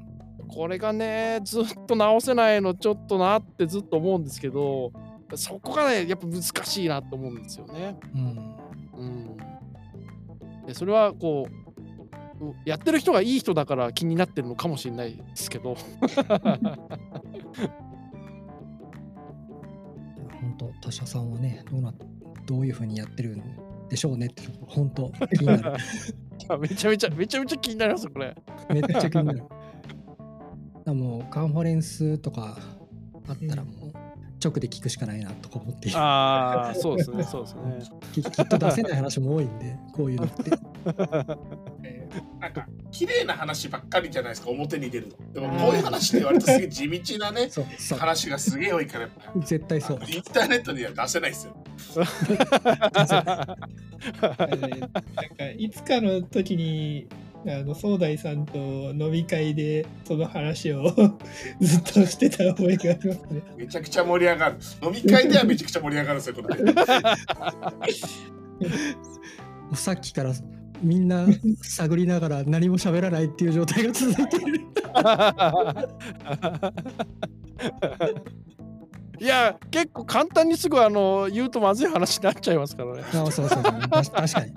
[0.54, 4.92] これがねずっと直せないのちょっとなってずっと思うんですけど
[5.34, 7.98] そこがねやっぱ難しいなと思うんですよね。
[8.14, 8.56] うん
[8.96, 11.63] うん、でそれはこうう
[12.66, 15.76] やってる人がいい人だから気になってるのかもしれないですけど。
[20.42, 21.94] 本当他社さんはねどうな
[22.46, 23.44] どういうふうにやってるん
[23.90, 25.74] でしょうねって本当気になる。
[26.60, 28.36] めちゃめちゃめちゃめちゃ気になりますこれ。
[28.70, 29.44] めっちゃ気になる。
[30.94, 32.58] もうカンファレンスとか
[33.28, 34.03] あったらもう
[34.44, 35.90] 直で聞くしかないなとか思って。
[35.90, 37.62] いるああそうですねそうですね。
[38.14, 40.52] ききっと出せない話も多いんでこういうのって。
[41.84, 45.34] えーなんか綺麗な話ばっかりじゃないですか表に出るの。
[45.34, 48.00] でもこういう話って割とすげえ地道なね そうそう。
[48.00, 50.00] 話がすげえ多いからやっぱ絶対そう。
[50.08, 51.56] インターネットには出せないですよ。
[54.22, 54.36] なん
[55.38, 57.08] かいつかの時に
[57.46, 60.90] あの総大さんと飲み会でその話を
[61.60, 63.42] ずっとしてた覚えがありますね。
[63.58, 64.58] めちゃくちゃ盛り上がる。
[64.82, 66.56] 飲み会ではめちゃくちゃ盛り上がるんですよ、これ。
[69.64, 70.32] もうさっきから
[70.82, 71.26] みんな
[71.62, 74.60] 探りながら何も喋らないっていう状態が続いている
[79.20, 83.04] いや結構簡単にすぐあの言うとまずい話になっちゃいますからね。
[83.08, 84.54] あそうそうそう確確かにうん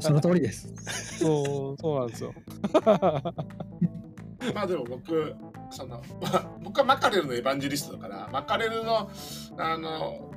[0.00, 0.72] その通りです
[1.18, 2.34] そうそうなんですよ。
[4.54, 5.34] まあでも僕、
[5.70, 9.10] その、まあ僕はマカレルのエヴァンジェリストだから、マカレルの、
[9.58, 10.30] あの、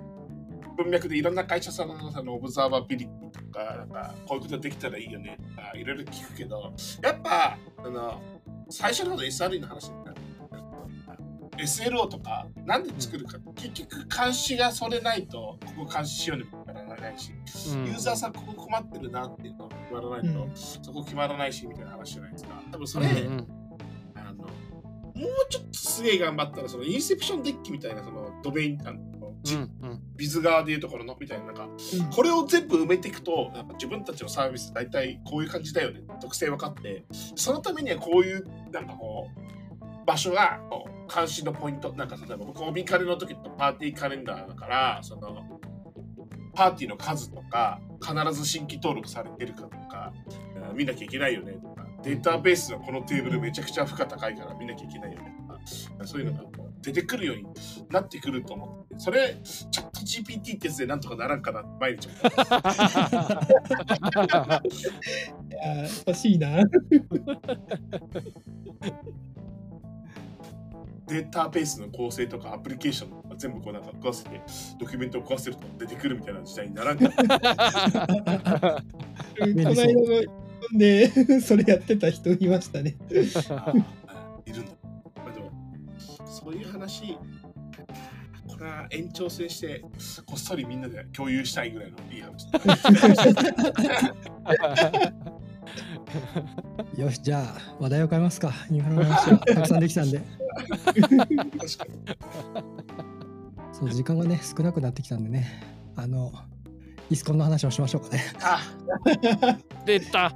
[0.78, 6.74] 文脈でいろんな会社さんのそのオブザーバビリティとか、なんかこういうことできたらいいよねとか、いろいろ聞くけど、
[7.04, 8.22] やっぱ、あの
[8.70, 9.92] 最初の SRE の話。
[11.64, 17.32] SLO とか、なんで作るか、結局監視がそれないと、ここ監視しようにもならないし、
[17.74, 17.86] うん。
[17.86, 20.52] ユーザーさんここ困ってるなっていうのが決まらないと、うん。
[20.56, 22.62] そこ決まらないしみたいな話じゃないですか。
[22.72, 23.48] 多分それ、うん
[24.16, 29.00] あのもうちょっとすげえ頑張ったら、そのインセプションデッキみたいなそのドメイン、あの
[29.48, 30.02] うんうん。
[30.16, 32.10] ビズ側でいうところのみたいな、なんか、うん。
[32.10, 37.06] これを全部埋めていくと、やっぱ自分たちのサービス大体こういう感じだよね、特性分かって、
[37.36, 39.59] そのためにはこういう、なんかこう、
[40.10, 45.46] 場所がこう監視のポイント、なんか例えば僕、オビカレの時とパーティーカレンダーだから、その、
[46.56, 50.12] パーティーの数とか、必ず新規登録されてるかとか、
[50.74, 55.60] 見なきゃいけないよねとか、データベースのこのテーブルめちゃくちゃ負荷高いから見なきゃいけないよねとか、
[56.08, 56.50] そういうのが
[56.82, 57.46] 出てくるように
[57.90, 62.64] なってくると思って、それ、チャット GPT ってやつでなんとかならんかなって毎日思ってま
[64.64, 64.88] す。
[65.50, 66.64] いや欲しいな。
[71.10, 74.42] データベースの構成とかアプリケーション全部こうなんか食わせて
[74.80, 78.84] ドキュメントを食わせると出てくるみたいな時代にならんかった。
[79.40, 80.30] この間の読
[80.76, 82.96] んで、それやってた人いましたね。
[83.10, 84.72] いるんだ。
[85.16, 85.52] まあでも、
[86.28, 87.18] そういう話、
[88.48, 89.80] これは延長戦して、
[90.26, 92.60] こっそりみんなで共有したいぐらいのいい話だ。
[96.98, 98.52] よし、じゃあ話題を変えますか。
[98.70, 100.22] インフラの話は たくさんできたんで。
[103.72, 105.48] そう、時間がね、少なくなってきたんでね。
[105.96, 106.32] あの、
[107.10, 108.22] イスコンの話をしましょうかね。
[108.42, 108.60] あ、
[109.86, 110.34] 出た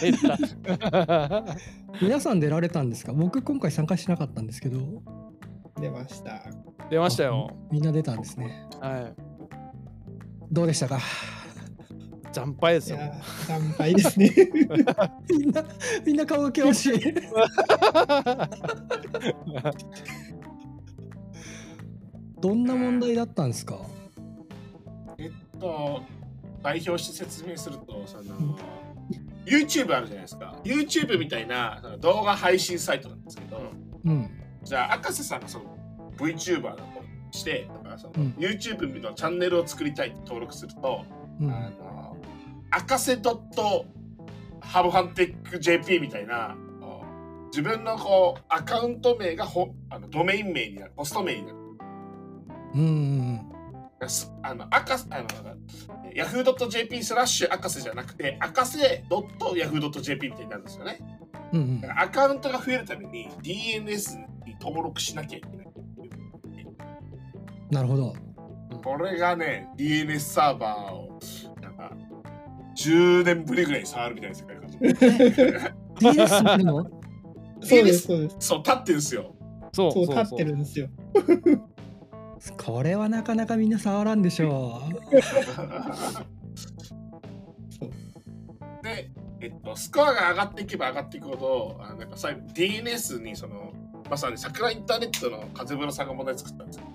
[0.00, 0.38] 出た
[2.00, 3.12] 皆さん出られたんですか？
[3.12, 4.78] 僕今回参加しなかったんですけど。
[5.80, 6.42] 出ました。
[6.90, 7.50] 出ましたよ。
[7.70, 8.66] みんな出たんですね。
[8.80, 9.14] はい。
[10.50, 10.98] どうでしたか？
[12.38, 12.98] 惨敗ですよ。
[13.46, 14.30] 惨敗ですね。
[15.30, 15.64] みんな、
[16.06, 16.98] みんな顔が険しい。
[22.40, 23.80] どんな問題だったんですか？
[25.18, 26.02] えっと、
[26.62, 28.56] 代表して説明すると、その、
[29.44, 30.56] YouTube あるじゃないですか。
[30.62, 33.60] YouTube みたいなその動画配信サイトなんですけど、
[34.04, 34.30] うん。
[34.62, 35.64] じゃあ、赤瀬さんがその
[36.16, 36.82] VTuber だと
[37.32, 41.04] して、だからそのうん YouTube のチャンネルを作りたいって登録すると、
[41.40, 41.50] うん。
[41.50, 41.87] あの
[42.70, 43.86] 赤瀬ドット
[44.60, 46.56] ハブハンテック JP みたいな
[47.50, 51.58] 自分のこうアカウント名がほあのドメイン名になるポスト名になる
[52.74, 52.80] うん
[54.00, 55.26] うんすあの赤あの
[56.14, 60.98] yahoo.jp スラッシュ赤瀬じゃなくて赤瀬 .yahoo.jp みたいになるんですよね
[61.52, 61.60] うん。
[61.60, 65.68] うんだからアカウントが増えるために DNS に登録しなきゃいけない
[67.70, 68.14] なるほど。
[68.82, 71.18] これがね DNS サーバーを
[72.78, 74.70] 10年ぶりぐらいに触るみたいな世界観
[75.98, 76.88] DS っての？
[77.60, 78.36] そうです、そうです。
[78.38, 79.34] そう立ってるんですよ。
[79.72, 80.88] そうそう、立ってるんですよ。
[82.56, 84.80] これはなかなかみんな触らんでしょ
[87.68, 87.90] そう。
[88.84, 89.10] で、
[89.40, 93.72] えっと、スコアが上がっていけば上がっていくほど、あなんか最後 DNS にその、
[94.08, 96.90] まさに桜インターネットの風室さんが問題作ったんですけど、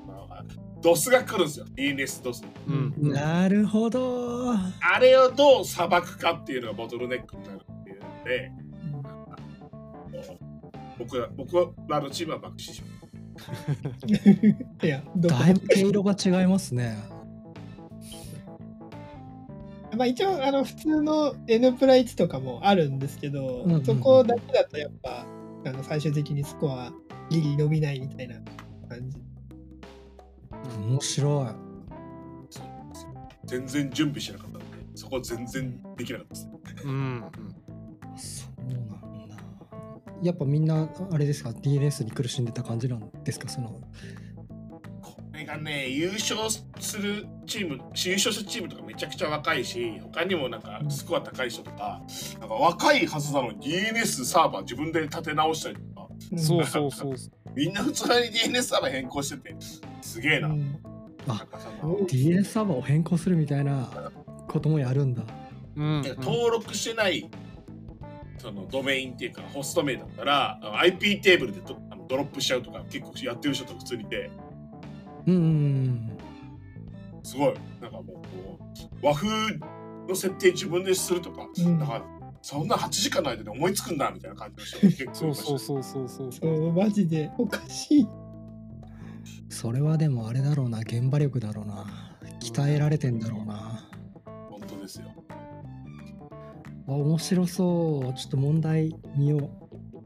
[0.83, 2.43] ドスが来るんですよ、DNS ドス。
[2.67, 3.13] うんう。
[3.13, 4.51] なるほど。
[4.53, 8.51] あれをどう裁くかっていうのがボトルネックになるっていうので、
[10.99, 13.03] 僕ら僕らのチームは爆死しま
[14.83, 16.97] いや、だいぶ毛色が違いますね。
[19.95, 25.25] まあ一応、あの、普通の N プラ1とかもあるんですけど、うんうんうんそこだけだとやっぱ、
[25.65, 26.91] あの最終的にスコア
[27.29, 28.35] ギリ伸びないみたいな
[28.89, 29.32] 感じ。
[30.79, 31.55] 面白
[32.49, 32.61] す
[33.45, 36.49] 全然準備しなかったんで、そこ全然できなかったです。
[36.85, 37.23] うん。
[38.15, 38.19] い。
[38.19, 39.35] そうなんだ。
[40.21, 43.49] やっぱみんなあれですか DNS に苦しんでた感じなんですか？
[43.49, 43.81] その
[45.01, 46.39] これがね、優勝
[46.79, 52.01] するチーム、優勝したチームとかめちゃくちゃ若いし、他にもなんかスコア高い人とか、
[52.39, 56.07] なんか若いはずなのに DNS サーバー自分で立て直したりとか、
[56.37, 57.15] そうそうそう。
[57.55, 59.55] みんな普通に DNS サーバー変更してて、
[60.01, 60.47] すげえな。
[60.49, 60.79] うん
[61.25, 64.11] なんかその DNS サーバーを変更するみたいな
[64.47, 65.23] こともやるんだ。
[65.75, 67.29] うん登録してない
[68.37, 74.29] そのドメインっていうかホスト名だったらあの IP テーブルでドあのドロップしちゃうとか結構やってる人とか普通にいて
[75.27, 76.17] うん。
[77.23, 78.59] すごいなんかもうこ
[79.01, 79.29] う和風
[80.09, 82.05] の設定自分でするとか、うんなんか
[82.43, 86.31] そんな8時間の間で思いつくんだみたいな感じの人が結構そいうましたそうそうそうそう。
[86.33, 88.07] そう、マジでおかしい。
[89.47, 91.85] それはでもあれだろうな、現場力だろうな。
[92.41, 93.87] 鍛えられてんだろうな。
[94.49, 95.05] 本当ですよ。
[96.85, 98.13] あ面白そう。
[98.13, 99.49] ちょっと問題見よう。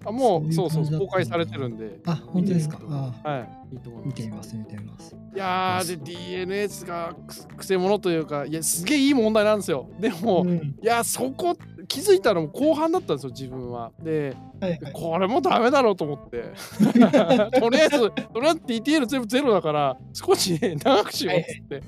[0.05, 2.79] あもうそううそう公開されてるんで、あ、本当ですか？
[2.81, 3.39] うんあは
[3.71, 4.13] い、いいと思います。
[4.13, 5.15] 見てみます、見てみます。
[5.33, 11.57] いやーで DNS がくくせ者というかいやすげえいい問題なんですよでも、いうんやそこ
[11.87, 14.91] 気づいたのも後半だったんですよ自分はではいはい。
[14.93, 16.51] これもダメだろうと思って
[17.59, 21.83] とりあえずとりあえず TTL 全部ゼロだから少し長くしようっつって、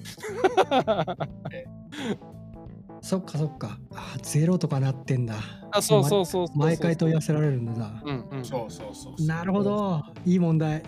[3.01, 3.77] そっかそっか。
[3.93, 5.35] あ、ゼロとかなってんだ。
[5.71, 8.01] あそうそうそうそう毎回問い合わせられるんだな。
[8.03, 9.27] うんうんそそうそうそうそう。
[9.27, 10.03] なるほど。
[10.25, 10.83] いい問題。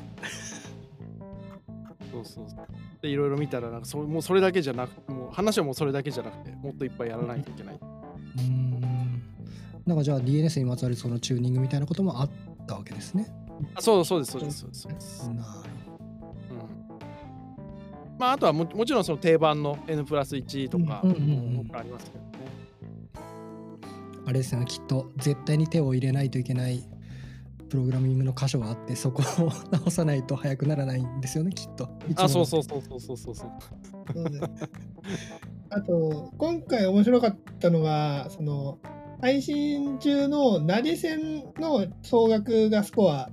[2.20, 2.68] うそうそう
[3.02, 8.42] でいろいろ見たらなんかそもうそれだけじゃなくもう話はもうそれだけじゃなくてもっといっぱいやらないといけない、うー
[8.78, 8.81] ん。
[9.86, 12.30] なんかじゃあ DNS にまつわるそのチューニングみたいなこともあっ
[12.68, 13.28] たわけですね。
[13.76, 15.40] あそうそうですそうですそうですそうです、なる
[16.52, 16.54] う
[18.16, 18.20] ん。
[18.20, 22.32] まああとはももちろんその定番の N プラス1とか、ありますけどね。
[24.26, 26.84] あれですよね、きっと絶対に手を入れないといけない
[27.70, 31.90] プログラミングの箇所があって、そこを直さないと速くならないんですよね、きっと。
[32.16, 32.46] あそうう。
[32.46, 33.36] そうそうそうそうそう。
[33.36, 33.50] そう
[35.70, 38.78] あと、今回面白かったのが、その、
[39.22, 43.30] 配信中の投げ銭の総額がスコア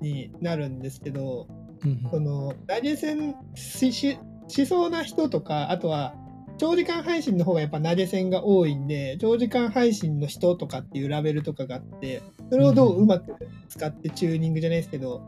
[0.00, 1.46] になるんですけど、
[1.84, 4.18] うんその、投げ銭しし
[4.48, 6.14] しそうな人とか、あとは、
[6.58, 12.20] 長時間配信の方がやっぱ投げ銭が多いんで、長時間配信の人とかっていうラベルとかがあって、
[12.50, 13.36] それをどううまく
[13.68, 15.22] 使ってチューニングじゃないですけど、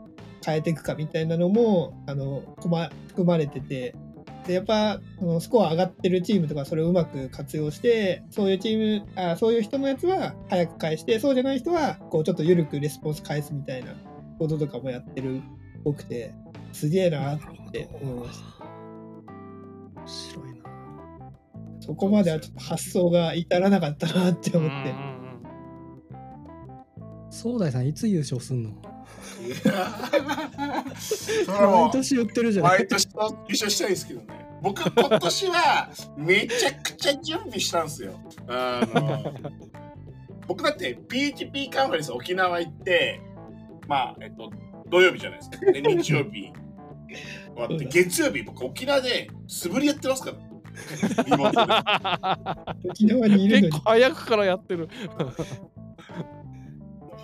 [0.45, 3.95] 変えていくかみたいなのも、あの、含まれてて、
[4.47, 13.93] で、やっぱ、そのスコア上がってるチームとかそれをうまく活用して、そういうチーム、あそういう人のやつは早く返して、そうじゃない人は、こう、ちょっと緩くレスポンス返すみたいな
[14.39, 15.41] こととかもやってるっ
[15.83, 16.33] ぽくて、
[16.73, 17.39] すげえなっ
[17.71, 18.45] て思いました。
[20.01, 20.61] 面白いな。
[21.79, 24.93] そこまではちょっと発想が至らなかったなって思って。
[27.29, 28.71] 壮大さん、いつ優勝すんの？
[30.99, 33.19] それはもう 毎年言ってるじゃない毎年優
[33.49, 34.27] 勝したいですけどね。
[34.61, 38.19] 僕今年はめちゃくちゃ準備したんですよ。
[38.47, 39.33] あの
[40.47, 43.21] 僕だって PHP カンファレンス沖縄行って、
[43.87, 44.51] まあ、えっと、
[44.89, 45.71] 土曜日じゃないですか。
[45.71, 46.51] で、日曜日
[47.55, 50.37] 終わって、月曜日僕沖縄で素振りやってますから。
[52.83, 53.89] 沖縄にいるのに結構。
[53.89, 54.89] 早くからやってる。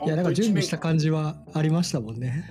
[0.05, 2.45] いや、なんか準備したか感じはありましたもんね。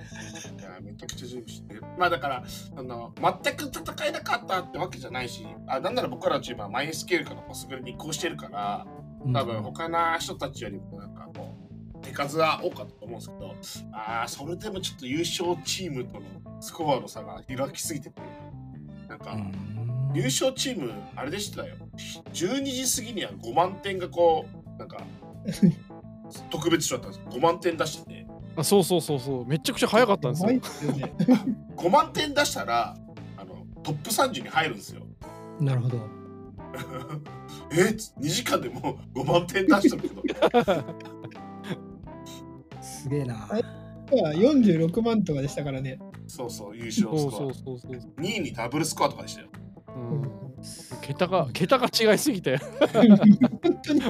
[0.59, 1.83] いやめちゃくちゃ準備してる。
[1.97, 2.43] まあだから、
[2.75, 8.85] あの全く戦えなかったってわけじゃないし、あなんなら僕らのチームはマインスケールからポスグルに移行してるから、
[9.33, 11.67] 多分他の人たちよりもなんかこう
[12.01, 18.21] 手数は多かったと思うんですけどああそれでもちょっと優勝チームとのスコアの差が開きすぎてて
[19.09, 19.77] なんか、うん
[20.13, 21.75] 優勝チームあれでしたよ
[22.33, 24.45] 12時過ぎには5万点がこ
[24.75, 25.03] うなんか
[26.49, 29.45] 特別賞だったんです5万点出しててあそうそうそうそう。
[29.45, 30.59] めちゃくちゃ早かったんですよ怖い。
[30.59, 31.13] ですよね。
[31.75, 32.97] 5万点出したら
[33.37, 35.03] あのトップ30に入るんですよ
[35.59, 35.97] なるほど。
[37.71, 37.75] え
[38.19, 40.23] 2時間でもう5万点出してるけど
[42.81, 43.35] すげえな。
[43.35, 43.63] はい
[44.09, 45.99] 46万とかでしたからね。
[46.27, 48.21] そうそう優勝そうスコアそうそうそう。
[48.21, 49.47] 2位にダブルスコアとかでしたよ
[49.95, 50.31] うん、
[51.01, 52.57] 桁が桁が違いすぎて。
[52.57, 54.01] 本当に。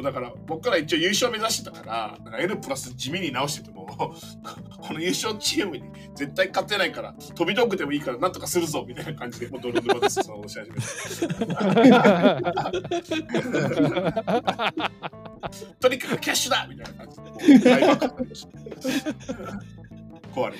[0.00, 4.14] うだから僕から一応優勝目指してたからなんか N プラス地味に直してても こ
[4.94, 5.84] の優勝チームに
[6.14, 10.76] 絶対勝てないから飛び道具でもいいからなんとかするぞみたいな感じでもう泥沼ですそのし始め
[11.46, 11.60] た
[15.80, 17.22] とにかくキャッシュだみたいな感じで。
[17.22, 18.24] もう大爆
[20.34, 20.58] 壊れて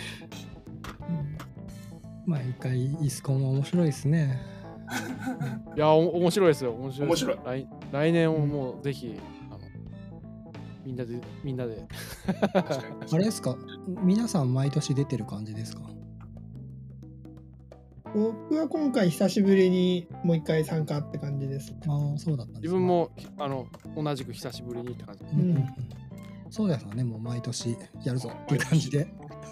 [2.26, 4.59] 毎回イスコンは面白いですね。
[5.76, 6.72] いやお面白いですよ。
[6.72, 7.26] 面白いです。
[7.26, 9.14] 面来来年をもうぜひ、
[9.50, 9.60] あの
[10.84, 11.86] みんなでみんなで。
[13.12, 13.56] あれですか？
[14.02, 15.82] 皆さん毎年出てる感じですか？
[18.12, 21.72] 僕は今回久しぶりにもう一回参加って感じです。
[21.86, 22.74] ああ、そうだったんです、ね。
[22.74, 22.86] 自分。
[22.86, 23.66] もあの
[23.96, 25.24] 同じく久しぶりにって感じ。
[25.32, 25.64] うん。
[26.50, 29.06] そうですよね、もう毎年やるぞっていう感じで。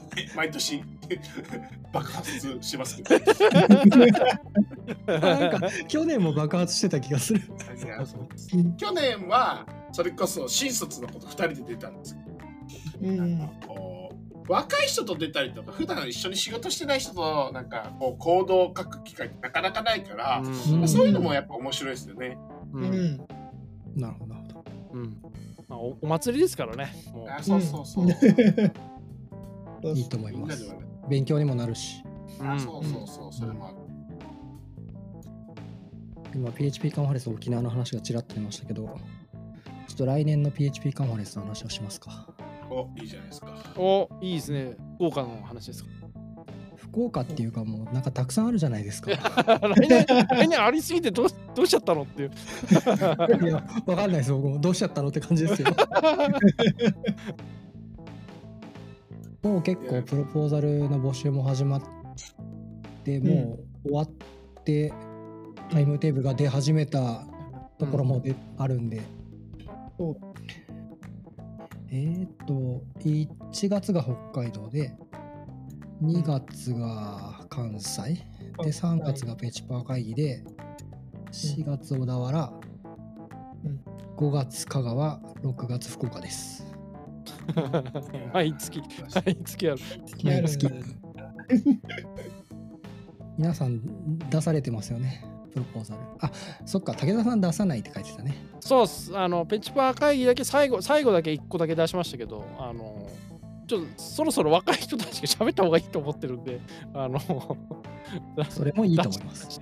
[0.37, 0.85] 毎年
[1.93, 3.15] 爆発しますけど
[5.07, 7.43] なんか去年も爆発してた気がする。
[8.77, 13.39] 去年はそれこそ新卒のこと2人で出たんですけどうん。
[13.67, 22.39] こう若い人と出たりとか普段一緒に仕事してない人となんかこう行動を書く機会ってなかなかないから、うんんそういうのもやっぱ面白いですよね。
[22.73, 23.19] ううんん。
[23.95, 24.65] なるほど、なるほど。
[24.93, 25.17] うん
[25.69, 26.95] まあ、おお祭りですからね。
[27.37, 28.07] あそうそうそう。
[29.83, 30.75] んいいと思います。
[31.09, 32.03] 勉強にもなるし。
[32.41, 33.77] あそうそうそう、それもある。
[36.35, 38.93] 今 PHP カンファレンス沖縄の話がちらっと出ましたけど、ちょ
[39.95, 42.29] っと来年の PHP カンファレンスの話をしますか。
[42.71, 43.55] お、いいじゃないですか。
[43.77, 44.77] おいいですね。
[44.97, 45.91] 福岡の話ですか。
[46.77, 49.11] 福岡っていうかもうなんかたくさんあるじゃないですか。
[49.11, 52.31] い 来年来年ありすぎてどうどうしちゃったのっていう。
[53.47, 54.33] や、わかんないです。
[54.33, 55.69] 僕もどうしちゃったのって感じですよ。
[59.49, 61.83] もう結構プロポーザルの募集も始まっ
[63.03, 64.11] て、もう終わっ
[64.63, 64.93] て
[65.71, 67.25] タイムテーブルが出始めた
[67.79, 69.01] ところもで、あるんで。
[71.91, 74.95] えーっと、1月が北海道で、
[76.03, 78.17] 2月が関西、
[78.63, 80.45] で、3月がペチパー会議で、
[81.33, 82.53] 4月小田原、
[83.65, 83.81] うん。
[84.19, 86.68] 5月香川、6月福岡です。
[88.33, 88.83] 毎月、
[89.15, 89.81] 毎月ある。
[90.25, 90.69] 毎月
[93.39, 93.81] 皆さん
[94.31, 96.01] 出されてますよね、プロポーザル。
[96.21, 96.31] あ、
[96.67, 98.35] そっか、武田さん出さないって書いてたね。
[98.61, 99.17] そうっす。
[99.17, 103.09] あの、ペチパー会議だけ最後、最後だけ1個だけ出しましたけど、あの、
[103.69, 106.61] ちょっとそろそろ若い人たちが喋った方がいいと思ってるんで、
[106.95, 107.21] あの、
[108.51, 109.61] それもいいと思います。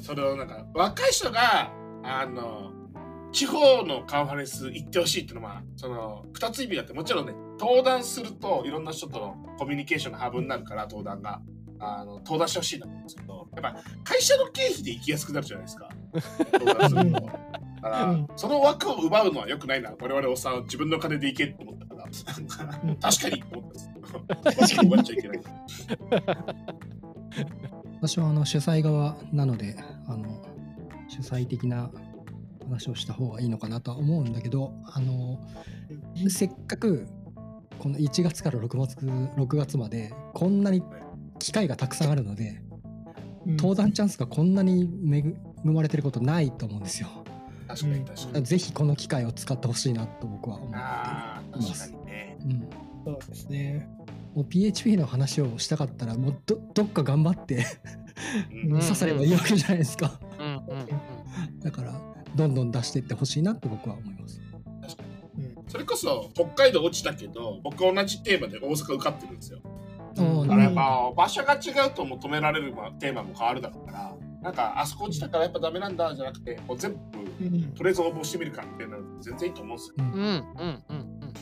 [0.00, 1.70] それをなんか、若い人が、
[2.02, 2.72] あの、
[3.32, 11.40] 地方のカンファレンス行ってほしいっていうのは、その、二つ意味があって、もちろんね、登壇するといろんな人とのコミュニケーションのハブになるから、登壇が。
[11.80, 15.88] あの登壇してほしいなと思うんですけど、やっぱ会社の経費で行きやすくなるじゃないですか。
[16.54, 17.20] 登壇すると。
[17.20, 17.20] だ
[17.82, 19.92] から、うんその枠を奪うのは良くないな。
[20.00, 23.78] 我々おっさん、自分の金で行けって思ったから、うん 確かに思ったんで
[24.66, 25.40] すけど、 奪っちゃいけない。
[28.00, 29.76] 私はあの主催側なので、
[30.08, 30.44] あの
[31.08, 31.90] 主催的な
[32.68, 35.38] 話をした方がいいのかなとは思うんだけど、あの
[36.28, 37.06] せっかく
[37.78, 40.82] この1月から6月 ,6 月までこんなに
[41.38, 42.60] 機会がたくさんあるので、
[43.46, 45.24] うん登壇チャンスがこんなに恵
[45.64, 47.08] まれてることないと思うんですよ。
[47.66, 48.44] 確かに確かに。
[48.44, 50.72] ぜひこの機会を使ってほしいなと僕は思っ
[51.52, 51.66] て。
[52.46, 52.50] いる。
[52.50, 52.68] うん
[53.04, 53.88] そうですね。
[54.34, 57.64] もう PHP の話をしたかったらもうどどっか頑張って
[58.70, 60.20] 刺さればいいわけじゃないですか。
[61.60, 62.00] だから
[62.38, 64.40] どんどん出していってほしいなと僕は思います。
[65.36, 65.56] うん。
[65.66, 69.58] それこそ北海道落ちたけど僕同じテーマで大阪受かってるんですよ。
[70.14, 76.98] だからやっぱ場所が違うと求められるまテーマも変わるだろうからなんかあそこ落ちたからやっぱダメなんだじゃなくてもう全部
[77.40, 77.62] うん。
[77.72, 79.94] とりあえず応募してみるかみたいなの全然いいと思うんですよ。
[79.98, 80.04] うん。
[80.04, 80.20] うん。
[80.20, 80.82] うん。
[80.88, 80.96] うん。
[81.22, 81.34] うん。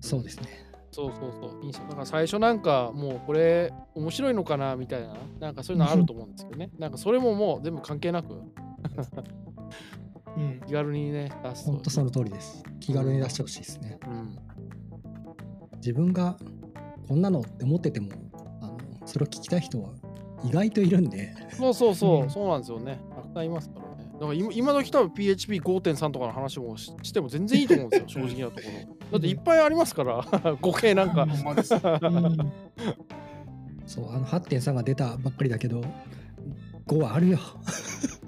[0.00, 0.64] そうですね。
[0.90, 1.72] そうそうそういいん。
[1.72, 6.70] ですよだから最初なんかもうこれ面白いのかなみたいななんかそういうのあると思うんですけどね。
[6.78, 8.40] なんかそれももう全部関係なく
[10.36, 12.62] うん気軽にね出すと本当その通りです。
[12.80, 13.98] 気軽に出してほしいですね。
[14.06, 14.36] うん
[15.76, 16.36] 自分が
[17.06, 18.08] こんなのって思ってても、
[18.62, 19.90] あのそれを聞きたい人は
[20.42, 22.98] 意外といるんで、そうそうそう、うんそうなんですよね。
[23.14, 24.10] たくさんいますからね。
[24.14, 28.68] だから今今時多分 PHP5.3 とかの話もししても全然いいと思うんですよ、正直なとこ
[29.10, 29.10] ろ。
[29.12, 30.24] だっていっぱいありますから、
[30.62, 31.26] 語系なんか。
[33.86, 35.82] そう、あの8.3が出たばっかりだけど、
[36.86, 37.38] 5はあるよ。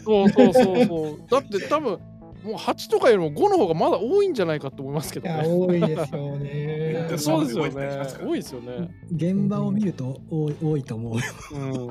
[0.06, 1.20] そうそうそうそう。
[1.28, 1.98] だって多分
[2.44, 5.42] もう8とかよりも5の方がまだ多いんじゃないかと思いますけどね。
[5.44, 7.06] 多いですよね。
[7.18, 8.06] そうですよね。
[8.24, 8.88] 多いですよね。
[9.10, 11.22] 現場を見ると多い多いと思うよ。
[11.52, 11.90] うんう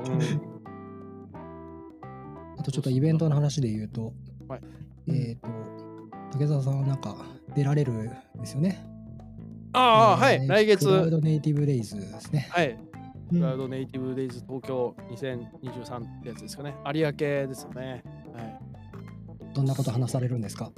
[2.58, 4.14] あとちょっとイベントの話で言うと、
[4.48, 4.60] はい
[5.08, 5.48] えっ、と、
[6.32, 7.16] 竹澤さんはなんか
[7.54, 8.08] 出られるん
[8.40, 8.82] ですよね。
[9.74, 10.86] ああ、はえーい、来月。
[10.86, 12.48] クラウドネイティブデイズですね。
[12.50, 12.78] はい。
[13.32, 16.76] うんクラウドネイティブデイズ東京2023ってやつですかね。
[16.94, 18.02] 有明ですよね。
[18.34, 18.58] はい。
[19.54, 20.70] どんなこと話されるんですか？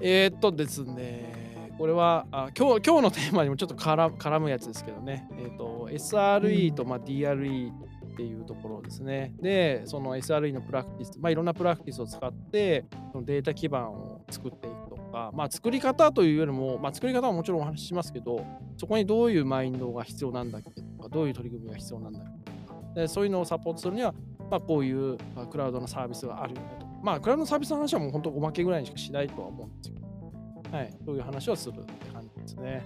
[0.00, 9.34] えー、っとですね、これはあ今日今日のテーマにもちょっと絡む絡むやつですけどね、えーっと SRE と、まあ、DRE っていうところですね。
[9.40, 18.44] で、その SRE のプラクティス、まあ、いろんなプラクティスを使って、そのデータ基盤を作っていくとか、まあ、作り方というよりも、まあ、作り方はもちろんお話ししますけど、
[18.76, 24.12] そこにどういうマインドが必要なんだっけとか、どういう取り組みが必要なんだっけとか、でそういうのをサポートするには、
[24.50, 26.86] まあ、こういうまあクラウドのサービスがあるよねと。
[26.86, 32.84] か、まあ、クラウドのサービスの話はもう本当おまけぐらいにしかしないとは思うんですけど、はい、そういう話をするって感じですね。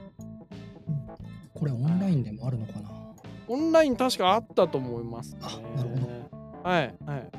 [1.55, 2.91] これオンラインでもあるのかな？
[3.49, 5.41] オンライン確かあったと思います、ね。
[5.43, 6.69] あなるほど。
[6.69, 7.31] はい、はい、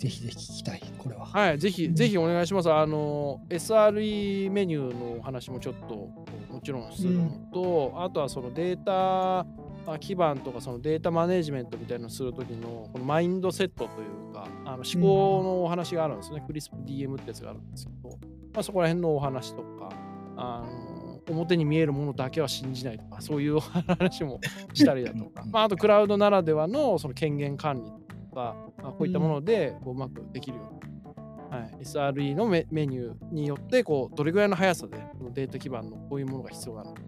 [0.00, 1.26] ぜひぜひ聞きたい、これは。
[1.26, 2.72] はい、ぜひ、うんぜひお願いします。
[2.72, 9.46] あの、SRE メニューのお話もちょっともちろんするのと、あとはそのデータ
[9.86, 16.42] あ基盤とかそのデータマネジメントみたいなのをするときのこのマインドセットというか、あの思考のお話があるんですね。
[16.46, 18.08] クリスプ DM ってやつがあるんですけど、
[18.54, 19.90] まあ、そこら辺のお話とか、
[20.36, 24.40] あの表に見えるものだけは信じないとか、そういうお話も
[24.72, 27.99] したりだとか、まあ、あとクラウドならではのその権限管理
[28.30, 37.00] とか、あこういったものでこううまくできるように、はい、SRE のメメニューによってこうどれぐらいの速さでこのデータ基盤のこういうものが必要なのか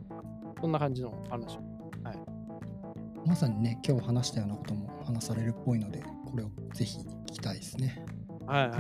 [0.61, 1.73] そんな感じの話を
[3.27, 8.05] まさにね、今日話したようなことも話されるっぽいので、これをぜひ聞きたいですね。
[8.47, 8.77] はいは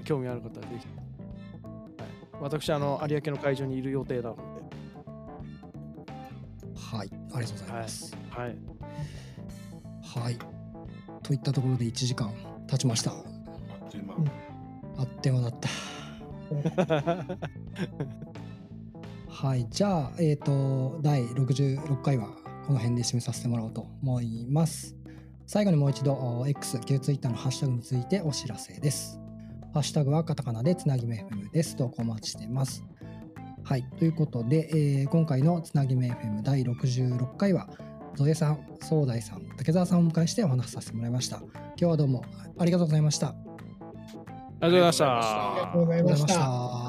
[0.00, 0.02] い。
[0.04, 0.86] 興味ある方はぜひ。
[0.86, 4.42] はい、私、あの、有明の会場にいる予定なので。
[6.74, 8.16] はい、ありがとうございます。
[8.30, 8.48] はい。
[8.48, 8.77] はい。
[11.22, 12.32] といったところで1時間
[12.66, 13.10] 経ちました。
[13.12, 14.30] あっという間うん
[14.96, 15.68] あっという間だった。
[19.28, 22.28] はい、じゃあ、えっ、と、第66回は
[22.66, 24.96] この辺で締めさせてもらおうと思います。
[25.46, 29.20] 最後にもう一度、お X、旧 Twitter のハッシュタグについてお知らせです。
[29.72, 31.76] ハッシュタグはカタカナでつなぎめ FM です。
[31.76, 32.82] 投稿お待ちしています。
[33.62, 37.68] はい、ということで、えー今回のつなぎめ FM 第66回は、
[38.18, 41.36] ゾエさん、総大さん、竹澤さんをお迎えしてお話しさせてもらいました。
[41.36, 42.24] 今日はどうも
[42.58, 43.28] ありがとうございました。
[43.28, 43.36] あり
[44.60, 46.26] がとうございましたたありがとうございまし。
[46.26, 46.87] た。